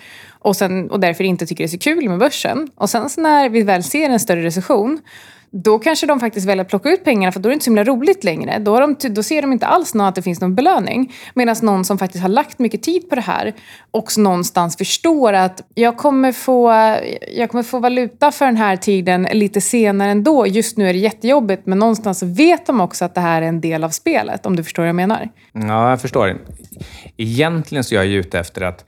och, 0.44 0.56
sen, 0.56 0.90
och 0.90 1.00
därför 1.00 1.24
inte 1.24 1.46
tycker 1.46 1.64
det 1.64 1.66
är 1.66 1.68
så 1.68 1.78
kul 1.78 2.08
med 2.08 2.18
börsen. 2.18 2.68
Och 2.74 2.90
sen 2.90 3.08
när 3.16 3.48
vi 3.48 3.62
väl 3.62 3.82
ser 3.82 4.10
en 4.10 4.20
större 4.20 4.42
recession 4.42 5.00
då 5.62 5.78
kanske 5.78 6.06
de 6.06 6.20
faktiskt 6.20 6.46
väljer 6.46 6.64
att 6.64 6.68
plocka 6.68 6.90
ut 6.90 7.04
pengarna 7.04 7.32
för 7.32 7.40
då 7.40 7.48
är 7.48 7.50
det 7.50 7.54
inte 7.54 7.64
så 7.64 7.70
himla 7.70 7.84
roligt 7.84 8.24
längre. 8.24 8.58
Då, 8.58 8.80
de, 8.80 8.96
då 9.10 9.22
ser 9.22 9.42
de 9.42 9.52
inte 9.52 9.66
alls 9.66 9.94
att 9.94 10.14
det 10.14 10.22
finns 10.22 10.40
någon 10.40 10.54
belöning. 10.54 11.12
Medan 11.34 11.56
någon 11.62 11.84
som 11.84 11.98
faktiskt 11.98 12.22
har 12.22 12.28
lagt 12.28 12.58
mycket 12.58 12.82
tid 12.82 13.08
på 13.08 13.14
det 13.14 13.20
här 13.20 13.52
också 13.90 14.20
någonstans 14.20 14.76
förstår 14.76 15.32
att 15.32 15.60
jag 15.74 15.96
kommer, 15.96 16.32
få, 16.32 16.70
jag 17.36 17.50
kommer 17.50 17.62
få 17.62 17.78
valuta 17.78 18.32
för 18.32 18.46
den 18.46 18.56
här 18.56 18.76
tiden 18.76 19.28
lite 19.32 19.60
senare 19.60 20.10
ändå. 20.10 20.46
Just 20.46 20.76
nu 20.76 20.88
är 20.88 20.92
det 20.92 20.98
jättejobbigt 20.98 21.66
men 21.66 21.78
någonstans 21.78 22.22
vet 22.22 22.66
de 22.66 22.80
också 22.80 23.04
att 23.04 23.14
det 23.14 23.20
här 23.20 23.42
är 23.42 23.46
en 23.46 23.60
del 23.60 23.84
av 23.84 23.90
spelet. 23.90 24.46
Om 24.46 24.56
du 24.56 24.64
förstår 24.64 24.82
vad 24.82 24.88
jag 24.88 24.96
menar? 24.96 25.28
Ja, 25.52 25.90
jag 25.90 26.00
förstår. 26.00 26.38
Egentligen 27.16 27.84
så 27.84 27.94
är 27.94 27.96
jag 27.96 28.06
ju 28.06 28.20
ute 28.20 28.38
efter 28.38 28.62
att 28.62 28.84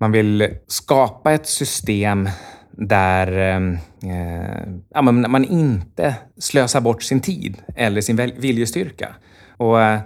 man 0.00 0.12
vill 0.12 0.48
skapa 0.66 1.32
ett 1.32 1.46
system 1.46 2.28
där 2.70 3.38
ehm, 3.38 3.78
eh, 4.02 4.72
ja, 4.94 5.02
man 5.02 5.44
inte 5.44 6.14
slösar 6.38 6.80
bort 6.80 7.02
sin 7.02 7.20
tid 7.20 7.56
eller 7.76 8.00
sin 8.00 8.16
viljestyrka. 8.16 9.14
Och, 9.56 9.82
eh, 9.82 10.00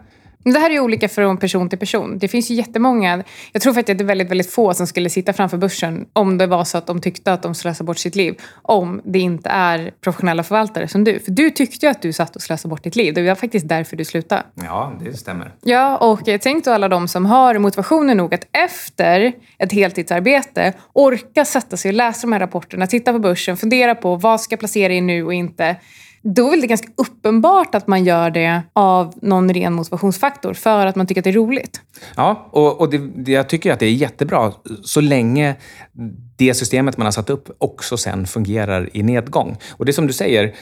det 0.52 0.58
här 0.58 0.70
är 0.70 0.80
olika 0.80 1.08
från 1.08 1.36
person 1.36 1.68
till 1.68 1.78
person. 1.78 2.18
Det 2.18 2.28
finns 2.28 2.50
ju 2.50 2.54
jättemånga. 2.54 3.24
Jag 3.52 3.62
tror 3.62 3.74
faktiskt 3.74 3.94
att 3.94 3.98
det 3.98 4.04
är 4.04 4.06
väldigt, 4.06 4.30
väldigt 4.30 4.50
få 4.50 4.74
som 4.74 4.86
skulle 4.86 5.10
sitta 5.10 5.32
framför 5.32 5.56
börsen 5.56 6.06
om 6.12 6.38
det 6.38 6.46
var 6.46 6.64
så 6.64 6.78
att 6.78 6.86
de 6.86 7.00
tyckte 7.00 7.32
att 7.32 7.42
de 7.42 7.54
slösade 7.54 7.86
bort 7.86 7.98
sitt 7.98 8.16
liv. 8.16 8.34
Om 8.62 9.00
det 9.04 9.18
inte 9.18 9.48
är 9.48 9.92
professionella 10.00 10.42
förvaltare 10.42 10.88
som 10.88 11.04
du. 11.04 11.18
För 11.18 11.30
du 11.30 11.50
tyckte 11.50 11.86
ju 11.86 11.90
att 11.90 12.02
du 12.02 12.12
satt 12.12 12.36
och 12.36 12.42
slösade 12.42 12.70
bort 12.70 12.82
ditt 12.82 12.96
liv. 12.96 13.14
Det 13.14 13.22
var 13.22 13.34
faktiskt 13.34 13.68
därför 13.68 13.96
du 13.96 14.04
slutade. 14.04 14.42
Ja, 14.54 14.92
det 15.04 15.16
stämmer. 15.16 15.54
Ja, 15.62 15.96
och 15.96 16.20
tänk 16.40 16.64
då 16.64 16.70
alla 16.70 16.88
de 16.88 17.08
som 17.08 17.26
har 17.26 17.58
motivationen 17.58 18.16
nog 18.16 18.34
att 18.34 18.46
efter 18.52 19.32
ett 19.58 19.72
heltidsarbete 19.72 20.72
orka 20.92 21.44
sätta 21.44 21.76
sig 21.76 21.88
och 21.88 21.94
läsa 21.94 22.20
de 22.20 22.32
här 22.32 22.40
rapporterna, 22.40 22.86
titta 22.86 23.12
på 23.12 23.18
börsen, 23.18 23.56
fundera 23.56 23.94
på 23.94 24.16
vad 24.16 24.40
ska 24.40 24.52
jag 24.52 24.60
placera 24.60 24.92
i 24.92 25.00
nu 25.00 25.24
och 25.24 25.34
inte 25.34 25.76
då 26.25 26.52
är 26.52 26.61
det 26.61 26.66
ganska 26.66 26.88
uppenbart 26.97 27.75
att 27.75 27.87
man 27.87 28.04
gör 28.04 28.31
det 28.31 28.62
av 28.73 29.14
någon 29.23 29.54
ren 29.54 29.73
motivationsfaktor 29.73 30.54
för 30.54 30.87
att 30.87 30.97
man 30.97 31.07
tycker 31.07 31.21
att 31.21 31.25
det 31.25 31.31
är 31.31 31.35
roligt. 31.35 31.81
Ja, 32.16 32.49
och, 32.50 32.81
och 32.81 32.90
det, 32.90 33.33
jag 33.33 33.49
tycker 33.49 33.73
att 33.73 33.81
det 33.81 33.87
är 33.87 33.93
jättebra 33.93 34.52
så 34.83 35.00
länge 35.00 35.57
det 36.37 36.54
systemet 36.54 36.97
man 36.97 37.04
har 37.04 37.12
satt 37.12 37.31
upp 37.31 37.57
också 37.59 37.97
sen 37.97 38.26
fungerar 38.26 38.90
i 38.97 39.02
nedgång. 39.02 39.57
Och 39.71 39.85
det 39.85 39.90
är 39.90 39.93
som 39.93 40.07
du 40.07 40.12
säger, 40.12 40.54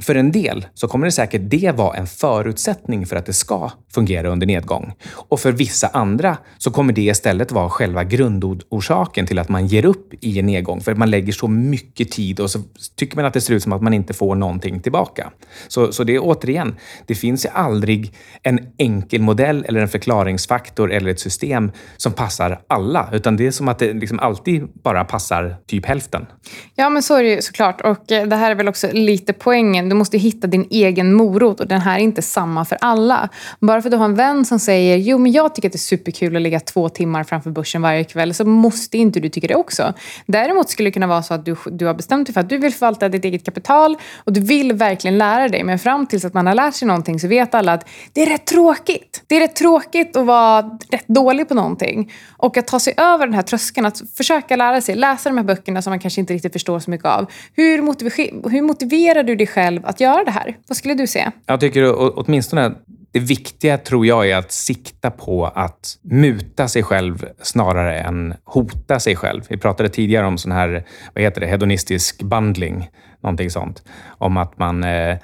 för 0.00 0.14
en 0.14 0.32
del 0.32 0.66
så 0.74 0.88
kommer 0.88 1.06
det 1.06 1.12
säkert 1.12 1.42
det 1.44 1.72
vara 1.76 1.96
en 1.96 2.06
förutsättning 2.06 3.06
för 3.06 3.16
att 3.16 3.26
det 3.26 3.32
ska 3.32 3.70
fungera 3.94 4.28
under 4.28 4.46
nedgång. 4.46 4.92
Och 5.14 5.40
för 5.40 5.52
vissa 5.52 5.88
andra 5.88 6.36
så 6.58 6.70
kommer 6.70 6.92
det 6.92 7.02
istället 7.02 7.52
vara 7.52 7.70
själva 7.70 8.04
grundorsaken 8.04 9.26
till 9.26 9.38
att 9.38 9.48
man 9.48 9.66
ger 9.66 9.84
upp 9.84 10.14
i 10.20 10.38
en 10.38 10.46
nedgång. 10.46 10.80
För 10.80 10.92
att 10.92 10.98
man 10.98 11.10
lägger 11.10 11.32
så 11.32 11.48
mycket 11.48 12.10
tid 12.10 12.40
och 12.40 12.50
så 12.50 12.58
tycker 12.96 13.16
man 13.16 13.24
att 13.24 13.34
det 13.34 13.40
ser 13.40 13.54
ut 13.54 13.62
som 13.62 13.72
att 13.72 13.82
man 13.82 13.94
inte 13.94 14.12
får 14.12 14.34
någonting 14.34 14.80
tillbaka. 14.80 15.30
Så, 15.68 15.92
så 15.92 16.04
det 16.04 16.14
är 16.14 16.20
återigen, 16.22 16.76
det 17.06 17.14
finns 17.14 17.44
ju 17.44 17.48
aldrig 17.48 18.14
en 18.42 18.58
enkel 18.78 19.20
modell 19.22 19.64
eller 19.68 19.80
en 19.80 19.88
förklaringsfaktor 19.88 20.92
eller 20.92 21.10
ett 21.10 21.20
system 21.20 21.72
som 21.96 22.12
passar 22.12 22.60
alla. 22.68 23.08
Utan 23.12 23.36
det 23.36 23.46
är 23.46 23.50
som 23.50 23.68
att 23.68 23.78
det 23.78 23.92
liksom 23.92 24.18
alltid 24.20 24.68
bara 24.82 25.04
passar 25.04 25.56
typ 25.66 25.86
hälften. 25.86 26.26
Ja, 26.74 26.90
men 26.90 27.02
så 27.02 27.16
är 27.16 27.22
det 27.22 27.30
ju 27.30 27.42
såklart. 27.42 27.80
Och 27.80 28.12
eh, 28.12 28.26
det 28.26 28.36
här 28.36 28.50
är 28.50 28.54
väl 28.54 28.68
också 28.68 28.88
lite 28.92 29.32
poängen 29.32 29.88
du 29.90 29.96
måste 29.96 30.18
hitta 30.18 30.46
din 30.46 30.66
egen 30.70 31.14
morot 31.14 31.60
och 31.60 31.66
den 31.66 31.80
här 31.80 31.98
är 31.98 32.02
inte 32.02 32.22
samma 32.22 32.64
för 32.64 32.78
alla. 32.80 33.28
Bara 33.60 33.82
för 33.82 33.88
att 33.88 33.92
du 33.92 33.96
har 33.96 34.04
en 34.04 34.14
vän 34.14 34.44
som 34.44 34.58
säger 34.58 34.96
jo 34.96 35.18
men 35.18 35.32
jag 35.32 35.54
tycker 35.54 35.68
att 35.68 35.72
det 35.72 35.76
är 35.76 35.78
superkul 35.78 36.36
att 36.36 36.42
ligga 36.42 36.60
två 36.60 36.88
timmar 36.88 37.24
framför 37.24 37.50
börsen 37.50 37.82
varje 37.82 38.04
kväll 38.04 38.34
så 38.34 38.44
måste 38.44 38.98
inte 38.98 39.20
du 39.20 39.28
tycka 39.28 39.46
det 39.46 39.54
också. 39.54 39.94
Däremot 40.26 40.70
skulle 40.70 40.86
det 40.86 40.92
kunna 40.92 41.06
vara 41.06 41.22
så 41.22 41.34
att 41.34 41.44
du, 41.44 41.56
du 41.66 41.86
har 41.86 41.94
bestämt 41.94 42.26
dig 42.26 42.34
för 42.34 42.40
att 42.40 42.48
du 42.48 42.58
vill 42.58 42.72
förvalta 42.72 43.08
ditt 43.08 43.24
eget 43.24 43.44
kapital 43.44 43.96
och 44.24 44.32
du 44.32 44.40
vill 44.40 44.72
verkligen 44.72 45.18
lära 45.18 45.48
dig. 45.48 45.64
Men 45.64 45.78
fram 45.78 46.06
tills 46.06 46.24
att 46.24 46.34
man 46.34 46.46
har 46.46 46.54
lärt 46.54 46.74
sig 46.74 46.88
någonting 46.88 47.20
så 47.20 47.28
vet 47.28 47.54
alla 47.54 47.72
att 47.72 47.88
det 48.12 48.22
är 48.22 48.26
rätt 48.26 48.46
tråkigt. 48.46 49.22
Det 49.26 49.36
är 49.36 49.40
rätt 49.40 49.56
tråkigt 49.56 50.16
att 50.16 50.26
vara 50.26 50.78
rätt 50.90 51.08
dålig 51.08 51.48
på 51.48 51.54
någonting. 51.54 52.12
Och 52.36 52.56
att 52.56 52.66
ta 52.66 52.80
sig 52.80 52.94
över 52.96 53.26
den 53.26 53.34
här 53.34 53.42
tröskeln, 53.42 53.86
att 53.86 54.02
försöka 54.14 54.56
lära 54.56 54.80
sig, 54.80 54.94
läsa 54.94 55.28
de 55.28 55.36
här 55.36 55.44
böckerna 55.44 55.82
som 55.82 55.90
man 55.90 56.00
kanske 56.00 56.20
inte 56.20 56.34
riktigt 56.34 56.52
förstår 56.52 56.78
så 56.78 56.90
mycket 56.90 57.06
av. 57.06 57.26
Hur, 57.54 57.82
motiver 57.82 58.50
hur 58.50 58.62
motiverar 58.62 59.22
du 59.22 59.36
dig 59.36 59.46
själv 59.46 59.79
själv 59.80 59.86
att 59.86 60.00
göra 60.00 60.24
det 60.24 60.30
här? 60.30 60.56
Vad 60.68 60.76
skulle 60.76 60.94
du 60.94 61.06
säga? 61.06 61.32
Jag 61.46 61.60
tycker 61.60 62.18
åtminstone 62.18 62.74
det 63.12 63.20
viktiga 63.20 63.78
tror 63.78 64.06
jag 64.06 64.30
är 64.30 64.36
att 64.36 64.52
sikta 64.52 65.10
på 65.10 65.46
att 65.46 65.98
muta 66.02 66.68
sig 66.68 66.82
själv 66.82 67.26
snarare 67.42 68.00
än 68.00 68.34
hota 68.44 69.00
sig 69.00 69.16
själv. 69.16 69.42
Vi 69.48 69.56
pratade 69.56 69.88
tidigare 69.88 70.26
om 70.26 70.38
sån 70.38 70.52
här, 70.52 70.84
vad 71.14 71.24
heter 71.24 71.40
det, 71.40 71.46
hedonistisk 71.46 72.22
bundling, 72.22 72.90
någonting 73.22 73.50
sånt. 73.50 73.82
Om 74.18 74.36
att 74.36 74.58
man 74.58 74.84
eh, 74.84 75.18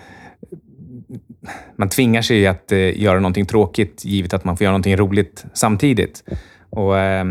man 1.78 1.88
tvingar 1.88 2.22
sig 2.22 2.46
att 2.46 2.72
eh, 2.72 3.00
göra 3.00 3.20
någonting 3.20 3.46
tråkigt 3.46 4.04
givet 4.04 4.34
att 4.34 4.44
man 4.44 4.56
får 4.56 4.64
göra 4.64 4.72
någonting 4.72 4.96
roligt 4.96 5.44
samtidigt. 5.54 6.24
Och, 6.70 6.98
eh, 6.98 7.26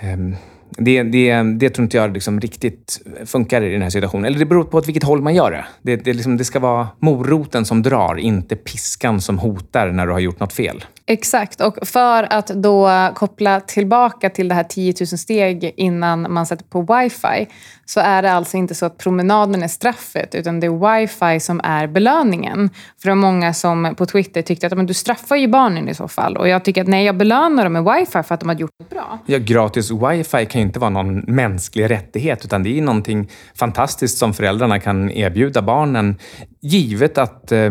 eh, 0.00 0.18
det, 0.76 1.02
det, 1.02 1.42
det 1.42 1.70
tror 1.70 1.82
inte 1.82 1.96
jag 1.96 2.12
liksom 2.12 2.40
riktigt 2.40 3.00
funkar 3.24 3.62
i 3.62 3.72
den 3.72 3.82
här 3.82 3.90
situationen. 3.90 4.24
Eller 4.24 4.38
det 4.38 4.46
beror 4.46 4.64
på 4.64 4.78
åt 4.78 4.88
vilket 4.88 5.02
håll 5.02 5.22
man 5.22 5.34
gör 5.34 5.50
det. 5.50 5.64
Det, 5.82 5.96
det, 5.96 6.12
liksom, 6.12 6.36
det 6.36 6.44
ska 6.44 6.58
vara 6.58 6.88
moroten 7.00 7.64
som 7.64 7.82
drar, 7.82 8.16
inte 8.18 8.56
piskan 8.56 9.20
som 9.20 9.38
hotar 9.38 9.92
när 9.92 10.06
du 10.06 10.12
har 10.12 10.20
gjort 10.20 10.40
något 10.40 10.52
fel. 10.52 10.84
Exakt, 11.06 11.60
och 11.60 11.86
för 11.86 12.32
att 12.32 12.46
då 12.46 12.90
koppla 13.14 13.60
tillbaka 13.60 14.30
till 14.30 14.48
det 14.48 14.54
här 14.54 14.64
10 14.64 14.94
000 15.00 15.06
steg 15.06 15.74
innan 15.76 16.32
man 16.32 16.46
sätter 16.46 16.64
på 16.64 16.80
wifi 16.80 17.46
så 17.84 18.00
är 18.00 18.22
det 18.22 18.32
alltså 18.32 18.56
inte 18.56 18.74
så 18.74 18.86
att 18.86 18.98
promenaden 18.98 19.62
är 19.62 19.68
straffet 19.68 20.34
utan 20.34 20.60
det 20.60 20.66
är 20.66 21.00
wifi 21.00 21.40
som 21.40 21.60
är 21.64 21.86
belöningen. 21.86 22.70
För 23.02 23.08
det 23.08 23.10
var 23.10 23.16
många 23.16 23.54
som 23.54 23.94
på 23.98 24.06
Twitter 24.06 24.42
tyckte 24.42 24.66
att 24.66 24.76
men 24.76 24.86
du 24.86 24.94
straffar 24.94 25.36
ju 25.36 25.48
barnen 25.48 25.88
i 25.88 25.94
så 25.94 26.08
fall. 26.08 26.36
Och 26.36 26.48
jag 26.48 26.64
tycker 26.64 26.80
att 26.80 26.88
nej, 26.88 27.04
jag 27.04 27.16
belönar 27.16 27.64
dem 27.64 27.72
med 27.72 27.84
wifi 27.84 28.22
för 28.22 28.34
att 28.34 28.40
de 28.40 28.48
har 28.48 28.56
gjort 28.56 28.70
det 28.78 28.94
bra. 28.94 29.18
Ja, 29.26 29.38
gratis 29.38 29.90
wifi 29.90 30.46
kan 30.46 30.60
ju 30.60 30.66
inte 30.66 30.78
vara 30.78 30.90
någon 30.90 31.18
mänsklig 31.18 31.90
rättighet 31.90 32.44
utan 32.44 32.62
det 32.62 32.78
är 32.78 32.82
någonting 32.82 33.30
fantastiskt 33.54 34.18
som 34.18 34.34
föräldrarna 34.34 34.80
kan 34.80 35.10
erbjuda 35.10 35.62
barnen 35.62 36.18
givet 36.60 37.18
att 37.18 37.52
eh, 37.52 37.70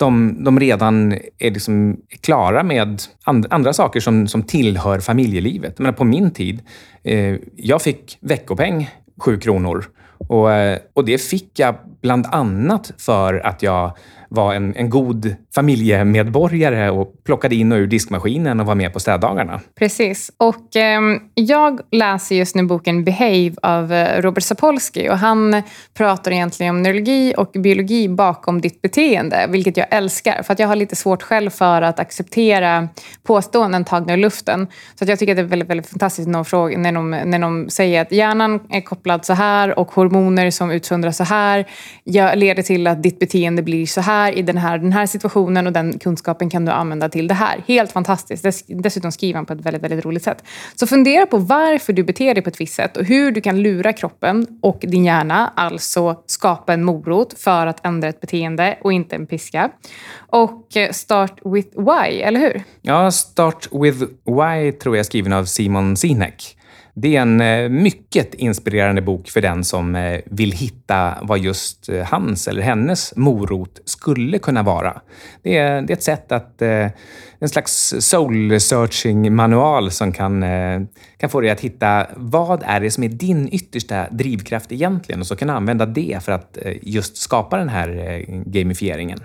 de, 0.00 0.44
de 0.44 0.60
redan 0.60 1.12
är 1.38 1.50
liksom 1.50 1.96
klara 2.20 2.62
med 2.62 3.02
and, 3.24 3.46
andra 3.50 3.72
saker 3.72 4.00
som, 4.00 4.26
som 4.26 4.42
tillhör 4.42 5.00
familjelivet. 5.00 5.78
Men 5.78 5.94
på 5.94 6.04
min 6.04 6.30
tid, 6.30 6.62
eh, 7.04 7.36
jag 7.56 7.82
fick 7.82 8.18
veckopeng, 8.20 8.90
sju 9.20 9.38
kronor. 9.38 9.84
Och, 10.28 10.52
eh, 10.52 10.78
och 10.94 11.04
det 11.04 11.18
fick 11.18 11.58
jag 11.58 11.74
bland 12.02 12.26
annat 12.26 12.92
för 12.98 13.34
att 13.46 13.62
jag 13.62 13.96
var 14.30 14.54
en, 14.54 14.76
en 14.76 14.90
god 14.90 15.36
familjemedborgare 15.54 16.90
och 16.90 17.24
plockade 17.24 17.54
in 17.54 17.72
och 17.72 17.76
ur 17.76 17.86
diskmaskinen 17.86 18.60
och 18.60 18.66
var 18.66 18.74
med 18.74 18.92
på 18.92 19.00
städdagarna. 19.00 19.60
Precis. 19.78 20.30
Och 20.36 20.76
eh, 20.76 21.00
jag 21.34 21.80
läser 21.90 22.36
just 22.36 22.54
nu 22.56 22.62
boken 22.62 23.04
Behave 23.04 23.52
av 23.62 23.92
eh, 23.92 24.22
Robert 24.22 24.44
Sapolsky 24.44 25.08
och 25.08 25.18
han 25.18 25.62
pratar 25.94 26.30
egentligen 26.30 26.76
om 26.76 26.82
neurologi 26.82 27.34
och 27.36 27.50
biologi 27.52 28.08
bakom 28.08 28.60
ditt 28.60 28.82
beteende, 28.82 29.46
vilket 29.48 29.76
jag 29.76 29.86
älskar. 29.90 30.42
För 30.42 30.52
att 30.52 30.58
jag 30.58 30.68
har 30.68 30.76
lite 30.76 30.96
svårt 30.96 31.22
själv 31.22 31.50
för 31.50 31.82
att 31.82 31.98
acceptera 32.00 32.88
påståenden 33.22 33.84
tagna 33.84 34.12
ur 34.12 34.16
luften. 34.16 34.66
Så 34.94 35.04
att 35.04 35.08
jag 35.08 35.18
tycker 35.18 35.32
att 35.32 35.36
det 35.36 35.42
är 35.42 35.44
väldigt, 35.44 35.70
väldigt 35.70 35.86
fantastiskt 35.86 36.28
när 36.28 36.38
de, 36.38 36.44
frågar, 36.44 36.78
när, 36.78 36.92
de, 36.92 37.10
när 37.10 37.38
de 37.38 37.70
säger 37.70 38.02
att 38.02 38.12
hjärnan 38.12 38.60
är 38.70 38.80
kopplad 38.80 39.24
så 39.24 39.32
här 39.32 39.78
och 39.78 39.92
hormoner 39.92 40.50
som 40.50 40.70
utsöndras 40.70 41.16
så 41.16 41.24
här 41.24 41.66
leder 42.36 42.62
till 42.62 42.86
att 42.86 43.02
ditt 43.02 43.18
beteende 43.18 43.62
blir 43.62 43.86
så 43.86 44.00
här 44.00 44.19
här 44.20 44.38
i 44.38 44.42
den 44.42 44.56
här, 44.56 44.78
den 44.78 44.92
här 44.92 45.06
situationen 45.06 45.66
och 45.66 45.72
den 45.72 45.98
kunskapen 45.98 46.50
kan 46.50 46.64
du 46.64 46.72
använda 46.72 47.08
till 47.08 47.28
det 47.28 47.34
här. 47.34 47.64
Helt 47.66 47.92
fantastiskt. 47.92 48.66
dessutom 48.68 49.12
skriver 49.12 49.36
han 49.36 49.46
på 49.46 49.52
ett 49.52 49.60
väldigt, 49.60 49.82
väldigt 49.82 50.04
roligt 50.04 50.22
sätt. 50.22 50.44
Så 50.74 50.86
fundera 50.86 51.26
på 51.26 51.36
varför 51.36 51.92
du 51.92 52.02
beter 52.02 52.34
dig 52.34 52.42
på 52.42 52.48
ett 52.48 52.60
visst 52.60 52.74
sätt 52.74 52.96
och 52.96 53.04
hur 53.04 53.30
du 53.30 53.40
kan 53.40 53.62
lura 53.62 53.92
kroppen 53.92 54.46
och 54.62 54.78
din 54.82 55.04
hjärna, 55.04 55.52
alltså 55.56 56.22
skapa 56.26 56.72
en 56.72 56.84
morot 56.84 57.34
för 57.38 57.66
att 57.66 57.86
ändra 57.86 58.08
ett 58.08 58.20
beteende 58.20 58.78
och 58.80 58.92
inte 58.92 59.16
en 59.16 59.26
piska. 59.26 59.70
Och 60.16 60.76
eh, 60.76 60.90
Start 60.90 61.40
with 61.44 61.68
why, 61.78 62.20
eller 62.20 62.40
hur? 62.40 62.62
Ja, 62.82 63.10
Start 63.10 63.68
with 63.72 63.98
why 64.24 64.72
tror 64.72 64.96
jag 64.96 65.00
är 65.00 65.04
skriven 65.04 65.32
av 65.32 65.44
Simon 65.44 65.96
Sinek. 65.96 66.56
Det 67.02 67.16
är 67.16 67.22
en 67.22 67.40
eh, 67.40 67.68
mycket 67.68 68.34
inspirerande 68.34 69.02
bok 69.02 69.28
för 69.28 69.40
den 69.40 69.64
som 69.64 69.96
eh, 69.96 70.20
vill 70.24 70.52
hitta 70.52 71.18
vad 71.22 71.38
just 71.38 71.88
eh, 71.88 72.04
hans 72.04 72.48
eller 72.48 72.62
hennes 72.62 73.16
morot 73.16 73.80
skulle 73.84 74.38
kunna 74.38 74.62
vara. 74.62 75.00
Det 75.42 75.56
är, 75.56 75.82
det 75.82 75.92
är 75.92 75.96
ett 75.96 76.02
sätt 76.02 76.32
att... 76.32 76.62
En 77.42 77.48
slags 77.48 77.94
soul-searching-manual 78.00 79.90
som 79.90 80.12
kan, 80.12 80.42
eh, 80.42 80.80
kan 81.16 81.30
få 81.30 81.40
dig 81.40 81.50
att 81.50 81.60
hitta 81.60 82.06
vad 82.16 82.62
är 82.66 82.80
det 82.80 82.90
som 82.90 83.04
är 83.04 83.08
din 83.08 83.48
yttersta 83.52 84.06
drivkraft 84.10 84.72
egentligen 84.72 85.20
och 85.20 85.26
så 85.26 85.36
kan 85.36 85.48
du 85.48 85.54
använda 85.54 85.86
det 85.86 86.18
för 86.24 86.32
att 86.32 86.58
eh, 86.62 86.72
just 86.82 87.16
skapa 87.16 87.56
den 87.56 87.68
här 87.68 87.88
eh, 87.88 88.36
gamifieringen. 88.46 89.18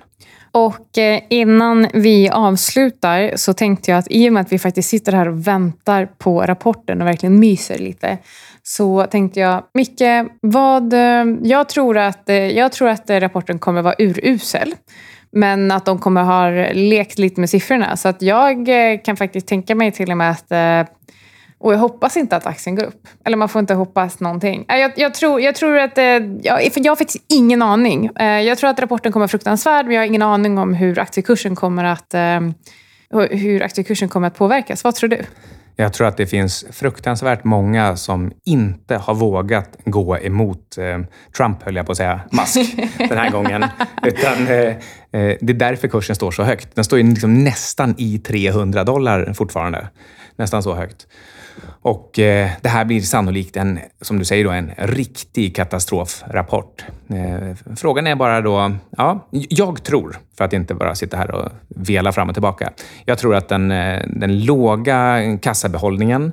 Och 0.52 0.98
innan 1.30 1.88
vi 1.94 2.30
avslutar 2.30 3.32
så 3.36 3.54
tänkte 3.54 3.92
jag 3.92 3.98
att 3.98 4.08
i 4.10 4.30
och 4.30 4.34
med 4.34 4.42
att 4.42 4.52
vi 4.52 4.60
faktiskt 4.60 4.90
sitter 4.90 5.12
här 5.12 5.28
och 5.28 5.48
väntar 5.48 6.06
på 6.18 6.42
rapporten 6.42 7.02
och 7.02 7.08
verkligen 7.08 7.40
myser 7.40 7.78
lite 7.78 8.18
så 8.64 9.06
tänkte 9.12 9.40
jag, 9.40 9.64
Micke, 9.74 10.02
vad, 10.42 10.94
jag, 11.42 11.70
tror 11.70 11.98
att, 11.98 12.24
jag 12.54 12.72
tror 12.72 12.90
att 12.90 13.10
rapporten 13.10 13.60
kommer 13.60 13.82
vara 13.82 13.96
urusel. 13.98 14.74
Men 15.38 15.72
att 15.72 15.86
de 15.86 16.00
kommer 16.00 16.24
ha 16.24 16.72
lekt 16.74 17.20
lite 17.20 17.40
med 17.40 17.50
siffrorna. 17.50 17.98
Så 17.98 18.08
att 18.08 18.22
jag 18.22 18.70
eh, 18.70 19.00
kan 19.04 19.18
faktiskt 19.18 19.48
tänka 19.48 19.76
mig 19.76 19.92
till 19.92 20.12
och 20.12 20.18
med 20.18 20.32
att 20.32 20.52
eh, 20.52 20.94
och 21.58 21.74
jag 21.74 21.78
hoppas 21.78 22.18
inte 22.18 22.36
att 22.36 22.46
aktien 22.46 22.76
går 22.76 22.84
upp. 22.84 23.08
Eller 23.26 23.38
man 23.38 23.50
får 23.50 23.60
inte 23.60 23.74
hoppas 23.74 24.20
någonting. 24.20 24.66
Eh, 24.70 24.78
jag, 24.78 24.92
jag 24.96 25.14
tror, 25.14 25.42
jag 25.42 25.56
tror 25.56 25.78
att... 25.78 25.98
Jag, 26.42 26.74
för 26.74 26.86
jag 26.86 26.92
har 26.92 26.96
faktiskt 26.96 27.26
ingen 27.30 27.62
aning. 27.62 28.10
Jag 28.20 28.58
tror 28.58 28.70
att 28.70 28.80
rapporten 28.80 29.12
kommer 29.12 29.22
vara 29.22 29.28
fruktansvärd, 29.28 29.86
men 29.86 29.96
jag 29.96 30.02
har 30.02 30.08
ingen 30.08 30.22
aning 30.22 30.58
om 30.58 30.74
hur 30.74 31.00
aktiekursen 31.00 31.56
kommer 31.56 31.84
att, 31.84 32.14
hur 33.30 33.64
aktiekursen 33.64 34.10
kommer 34.10 34.28
att 34.28 34.38
påverkas. 34.38 34.84
Vad 34.84 34.96
tror 34.96 35.10
du? 35.10 35.22
Jag 35.76 35.94
tror 35.94 36.08
att 36.08 36.18
det 36.18 36.26
finns 36.26 36.66
fruktansvärt 36.72 37.44
många 37.44 37.96
som 37.96 38.32
inte 38.46 38.96
har 38.96 39.14
vågat 39.14 39.78
gå 39.86 40.18
emot 40.18 40.78
eh, 40.78 41.00
Trump, 41.38 41.64
höll 41.64 41.76
jag 41.76 41.86
på 41.86 41.92
att 41.92 41.98
säga, 41.98 42.22
Musk, 42.32 42.76
den 42.98 43.18
här 43.18 43.30
gången. 43.30 43.66
Utan, 44.04 44.42
eh, 44.42 44.76
det 45.12 45.50
är 45.50 45.54
därför 45.54 45.88
kursen 45.88 46.16
står 46.16 46.32
så 46.32 46.44
högt. 46.44 46.76
Den 46.76 46.84
står 46.84 47.00
ju 47.00 47.10
liksom 47.10 47.44
nästan 47.44 47.96
i 47.98 48.20
300 48.20 48.84
dollar 48.84 49.34
fortfarande. 49.34 49.88
Nästan 50.36 50.64
så 50.64 50.74
högt. 50.74 51.08
Och 51.82 52.20
eh, 52.20 52.50
det 52.62 52.70
här 52.70 52.86
blir 52.86 53.02
sannolikt 53.02 53.58
en, 53.58 53.80
som 54.02 54.20
du 54.20 54.26
säger, 54.26 54.44
då, 54.44 54.52
en 54.52 54.72
riktig 54.78 55.56
katastrofrapport. 55.56 56.86
Eh, 57.10 57.76
frågan 57.76 58.08
är 58.08 58.16
bara 58.16 58.42
då, 58.42 58.72
ja, 58.98 59.28
jag 59.32 59.84
tror, 59.84 60.18
för 60.38 60.46
att 60.46 60.54
inte 60.54 60.74
bara 60.74 60.96
sitta 60.96 61.18
här 61.18 61.32
och 61.32 61.52
vela 61.68 62.12
fram 62.12 62.30
och 62.30 62.36
tillbaka. 62.36 62.72
Jag 63.06 63.18
tror 63.18 63.36
att 63.36 63.50
den, 63.50 63.72
eh, 63.72 64.02
den 64.08 64.46
låga 64.46 65.22
kassabehållningen, 65.42 66.32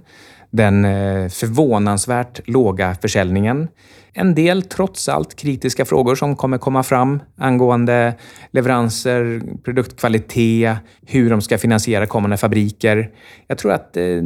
den 0.51 0.85
eh, 0.85 1.29
förvånansvärt 1.29 2.41
låga 2.49 2.97
försäljningen. 3.03 3.69
En 4.15 4.35
del 4.35 4.63
trots 4.63 5.09
allt 5.09 5.37
kritiska 5.37 5.85
frågor 5.85 6.15
som 6.15 6.37
kommer 6.37 6.59
komma 6.59 6.83
fram 6.83 7.23
angående 7.37 8.15
leveranser, 8.51 9.43
produktkvalitet, 9.65 10.77
hur 11.07 11.31
de 11.31 11.41
ska 11.41 11.59
finansiera 11.59 12.07
kommande 12.07 12.37
fabriker. 12.37 13.11
Jag 13.47 13.59
tror 13.59 13.73
att 13.73 13.97
eh, 13.97 14.23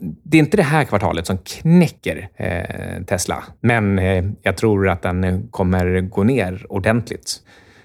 det 0.00 0.36
är 0.36 0.38
inte 0.38 0.56
det 0.56 0.62
här 0.62 0.84
kvartalet 0.84 1.26
som 1.26 1.38
knäcker 1.38 2.28
eh, 2.36 3.04
Tesla, 3.06 3.44
men 3.60 3.98
eh, 3.98 4.24
jag 4.42 4.56
tror 4.56 4.88
att 4.88 5.02
den 5.02 5.24
eh, 5.24 5.40
kommer 5.50 6.00
gå 6.00 6.24
ner 6.24 6.66
ordentligt. 6.68 7.40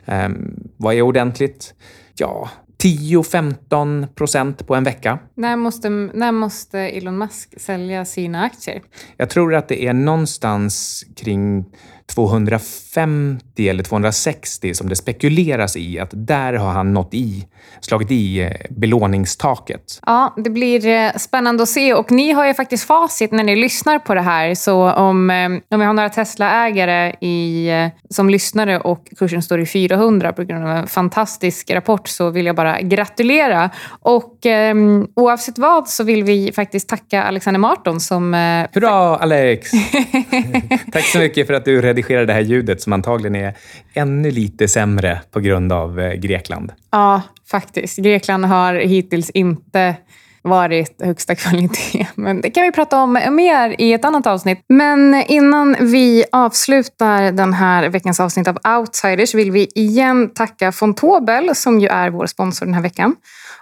Ehm, 0.06 0.70
vad 0.78 0.96
är 0.96 1.02
ordentligt? 1.02 1.74
Ja, 2.16 2.50
10-15 2.84 4.08
procent 4.08 4.68
på 4.68 4.76
en 4.76 4.84
vecka. 4.84 5.20
När 5.36 5.56
måste, 5.56 5.90
när 5.90 6.32
måste 6.32 6.80
Elon 6.80 7.18
Musk 7.18 7.62
sälja 7.62 8.06
sina 8.06 8.44
aktier? 8.44 8.82
Jag 9.18 9.30
tror 9.30 9.56
att 9.56 9.68
det 9.68 9.86
är 9.86 9.94
någonstans 9.94 11.04
kring 11.16 11.66
250 12.16 13.70
eller 13.70 13.84
260 13.84 14.74
som 14.74 14.90
det 14.90 14.96
spekuleras 14.96 15.78
i 15.78 16.00
att 16.00 16.10
där 16.14 16.54
har 16.54 16.72
han 16.72 16.94
nått 16.94 17.14
i, 17.14 17.48
slagit 17.82 18.12
i 18.12 18.40
eh, 18.40 18.52
belåningstaket. 18.70 20.00
Ja, 20.06 20.34
det 20.38 20.50
blir 20.50 20.88
eh, 20.88 21.12
spännande 21.18 21.64
att 21.64 21.70
se 21.70 21.94
och 21.94 22.12
ni 22.12 22.32
har 22.32 22.48
ju 22.48 22.54
faktiskt 22.54 22.84
facit 22.84 23.32
när 23.32 23.44
ni 23.44 23.56
lyssnar 23.56 24.00
på 24.00 24.14
det 24.14 24.22
här. 24.22 24.56
Så 24.56 24.92
om, 24.92 25.30
eh, 25.30 25.46
om 25.46 25.80
vi 25.80 25.86
har 25.86 25.94
några 25.94 26.10
Tesla-ägare 26.10 27.16
i, 27.22 27.70
som 28.10 28.30
lyssnare 28.30 28.80
och 28.80 29.08
kursen 29.18 29.42
står 29.42 29.60
i 29.60 29.66
400 29.66 30.34
på 30.34 30.44
grund 30.44 30.66
av 30.66 30.72
en 30.72 30.88
fantastisk 30.88 31.72
rapport 31.72 32.08
så 32.08 32.30
vill 32.30 32.46
jag 32.46 32.56
bara 32.56 32.82
gratulera. 32.82 33.70
Och 33.88 34.46
eh, 34.46 34.76
oavsett 35.16 35.58
vad 35.58 35.88
så 35.88 36.04
vill 36.04 36.24
vi 36.24 36.52
faktiskt 36.56 36.90
tacka 36.90 37.24
Alexander 37.24 37.60
Marton 37.60 38.00
som... 38.00 38.34
Hurra 38.74 39.18
Alex! 39.18 39.72
Tack 40.92 41.06
så 41.06 41.20
mycket 41.20 41.48
för 41.48 41.54
att 41.54 41.66
du 41.66 41.82
redigera 41.98 42.26
det 42.26 42.34
här 42.34 42.42
ljudet 42.42 42.82
som 42.82 42.94
antagligen 42.94 43.36
är 43.36 43.54
ännu 43.94 44.32
lite 44.32 44.68
sämre 44.68 45.22
på 45.32 45.40
grund 45.40 45.72
av 45.72 46.00
eh, 46.00 46.14
Grekland. 46.14 46.72
Ja, 46.92 47.22
faktiskt. 47.52 47.98
Grekland 47.98 48.46
har 48.46 48.74
hittills 48.74 49.30
inte 49.30 49.96
varit 50.42 51.02
högsta 51.02 51.36
kvalitet. 51.44 52.08
Men 52.16 52.42
det 52.42 52.50
kan 52.50 52.64
vi 52.64 52.72
prata 52.72 53.02
om 53.02 53.14
mer 53.32 53.76
i 53.78 53.94
ett 53.94 54.06
annat 54.06 54.28
avsnitt. 54.28 54.66
Men 54.70 55.24
innan 55.28 55.76
vi 55.80 56.26
avslutar 56.32 57.32
den 57.32 57.54
här 57.54 57.90
veckans 57.90 58.20
avsnitt 58.20 58.48
av 58.48 58.58
Outsiders 58.78 59.36
vill 59.36 59.52
vi 59.52 59.68
igen 59.76 60.30
tacka 60.34 60.72
Fontobel 60.72 61.56
som 61.56 61.80
ju 61.80 61.88
är 61.88 62.10
vår 62.10 62.26
sponsor 62.26 62.66
den 62.66 62.74
här 62.74 62.82
veckan. 62.82 63.16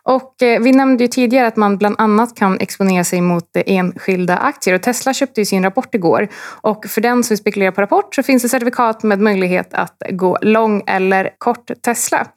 Och 0.06 0.44
eh, 0.44 0.62
vi 0.62 0.72
nämnde 0.72 1.04
ju 1.04 1.08
tidigare 1.08 1.48
att 1.48 1.56
man 1.56 1.78
bland 1.78 1.96
annat 1.98 2.36
kan 2.36 2.60
exponera 2.60 3.04
sig 3.04 3.22
mot 3.22 3.56
eh, 3.56 3.64
enskilda 3.66 4.38
aktier. 4.38 4.76
Och 4.76 4.82
Tesla 4.82 5.14
köpte 5.14 5.42
ju 5.42 5.46
sin 5.46 5.64
rapport 5.64 5.96
igår. 5.96 6.28
Och 6.62 6.86
för 6.86 7.02
den 7.02 7.24
som 7.24 7.38
spekulerar 7.38 7.72
på 7.72 7.82
rapport 7.82 8.16
så 8.16 8.24
finns 8.24 8.44
det 8.44 8.50
certifikat 8.50 9.04
med 9.04 9.20
möjlighet 9.20 9.74
att 9.74 10.02
gå 10.10 10.38
lång 10.42 10.84
eller 10.88 11.30
kort 11.38 11.72
Tesla. 11.86 12.28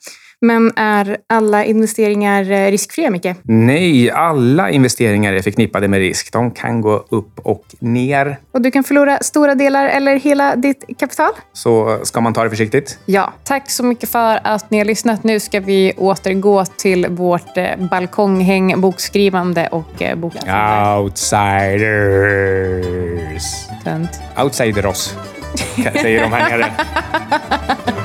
Men 0.40 0.72
är 0.76 1.16
alla 1.26 1.64
investeringar 1.64 2.50
eh, 2.50 2.70
riskfria, 2.70 3.10
Micke? 3.10 3.34
Nej, 3.42 4.10
alla 4.10 4.70
investeringar 4.70 5.32
är 5.32 5.42
förknippade 5.42 5.88
med 5.88 6.00
risk. 6.00 6.32
De 6.32 6.50
kan 6.50 6.80
gå 6.80 7.04
upp 7.08 7.38
och 7.42 7.64
ner. 7.78 8.38
Och 8.52 8.62
du 8.62 8.70
kan 8.70 8.84
förlora 8.84 9.18
stora 9.20 9.54
delar 9.54 9.86
eller 9.86 10.16
hela 10.16 10.56
ditt 10.56 10.84
kapital. 10.98 11.30
Så 11.52 12.00
ska 12.02 12.20
man 12.20 12.34
ta 12.34 12.44
det 12.44 12.50
försiktigt? 12.50 12.98
Ja. 13.04 13.32
Tack 13.44 13.70
så 13.70 13.84
mycket 13.84 14.08
för 14.08 14.40
att 14.44 14.70
ni 14.70 14.78
har 14.78 14.84
lyssnat. 14.84 15.24
Nu 15.24 15.40
ska 15.40 15.60
vi 15.60 15.92
återgå 15.96 16.64
till 16.64 17.06
vårt 17.08 17.56
eh, 17.56 17.76
balkonghäng, 17.90 18.80
bokskrivande 18.80 19.68
och 19.72 20.02
eh, 20.02 20.16
bokläsande. 20.16 20.98
Outsiders. 21.00 21.78
Tönt. 23.84 24.20
Outsider 24.42 24.86
oss, 24.86 25.14
säger 25.92 26.22
de 26.22 26.32
här 26.32 26.50
nere. 26.50 26.72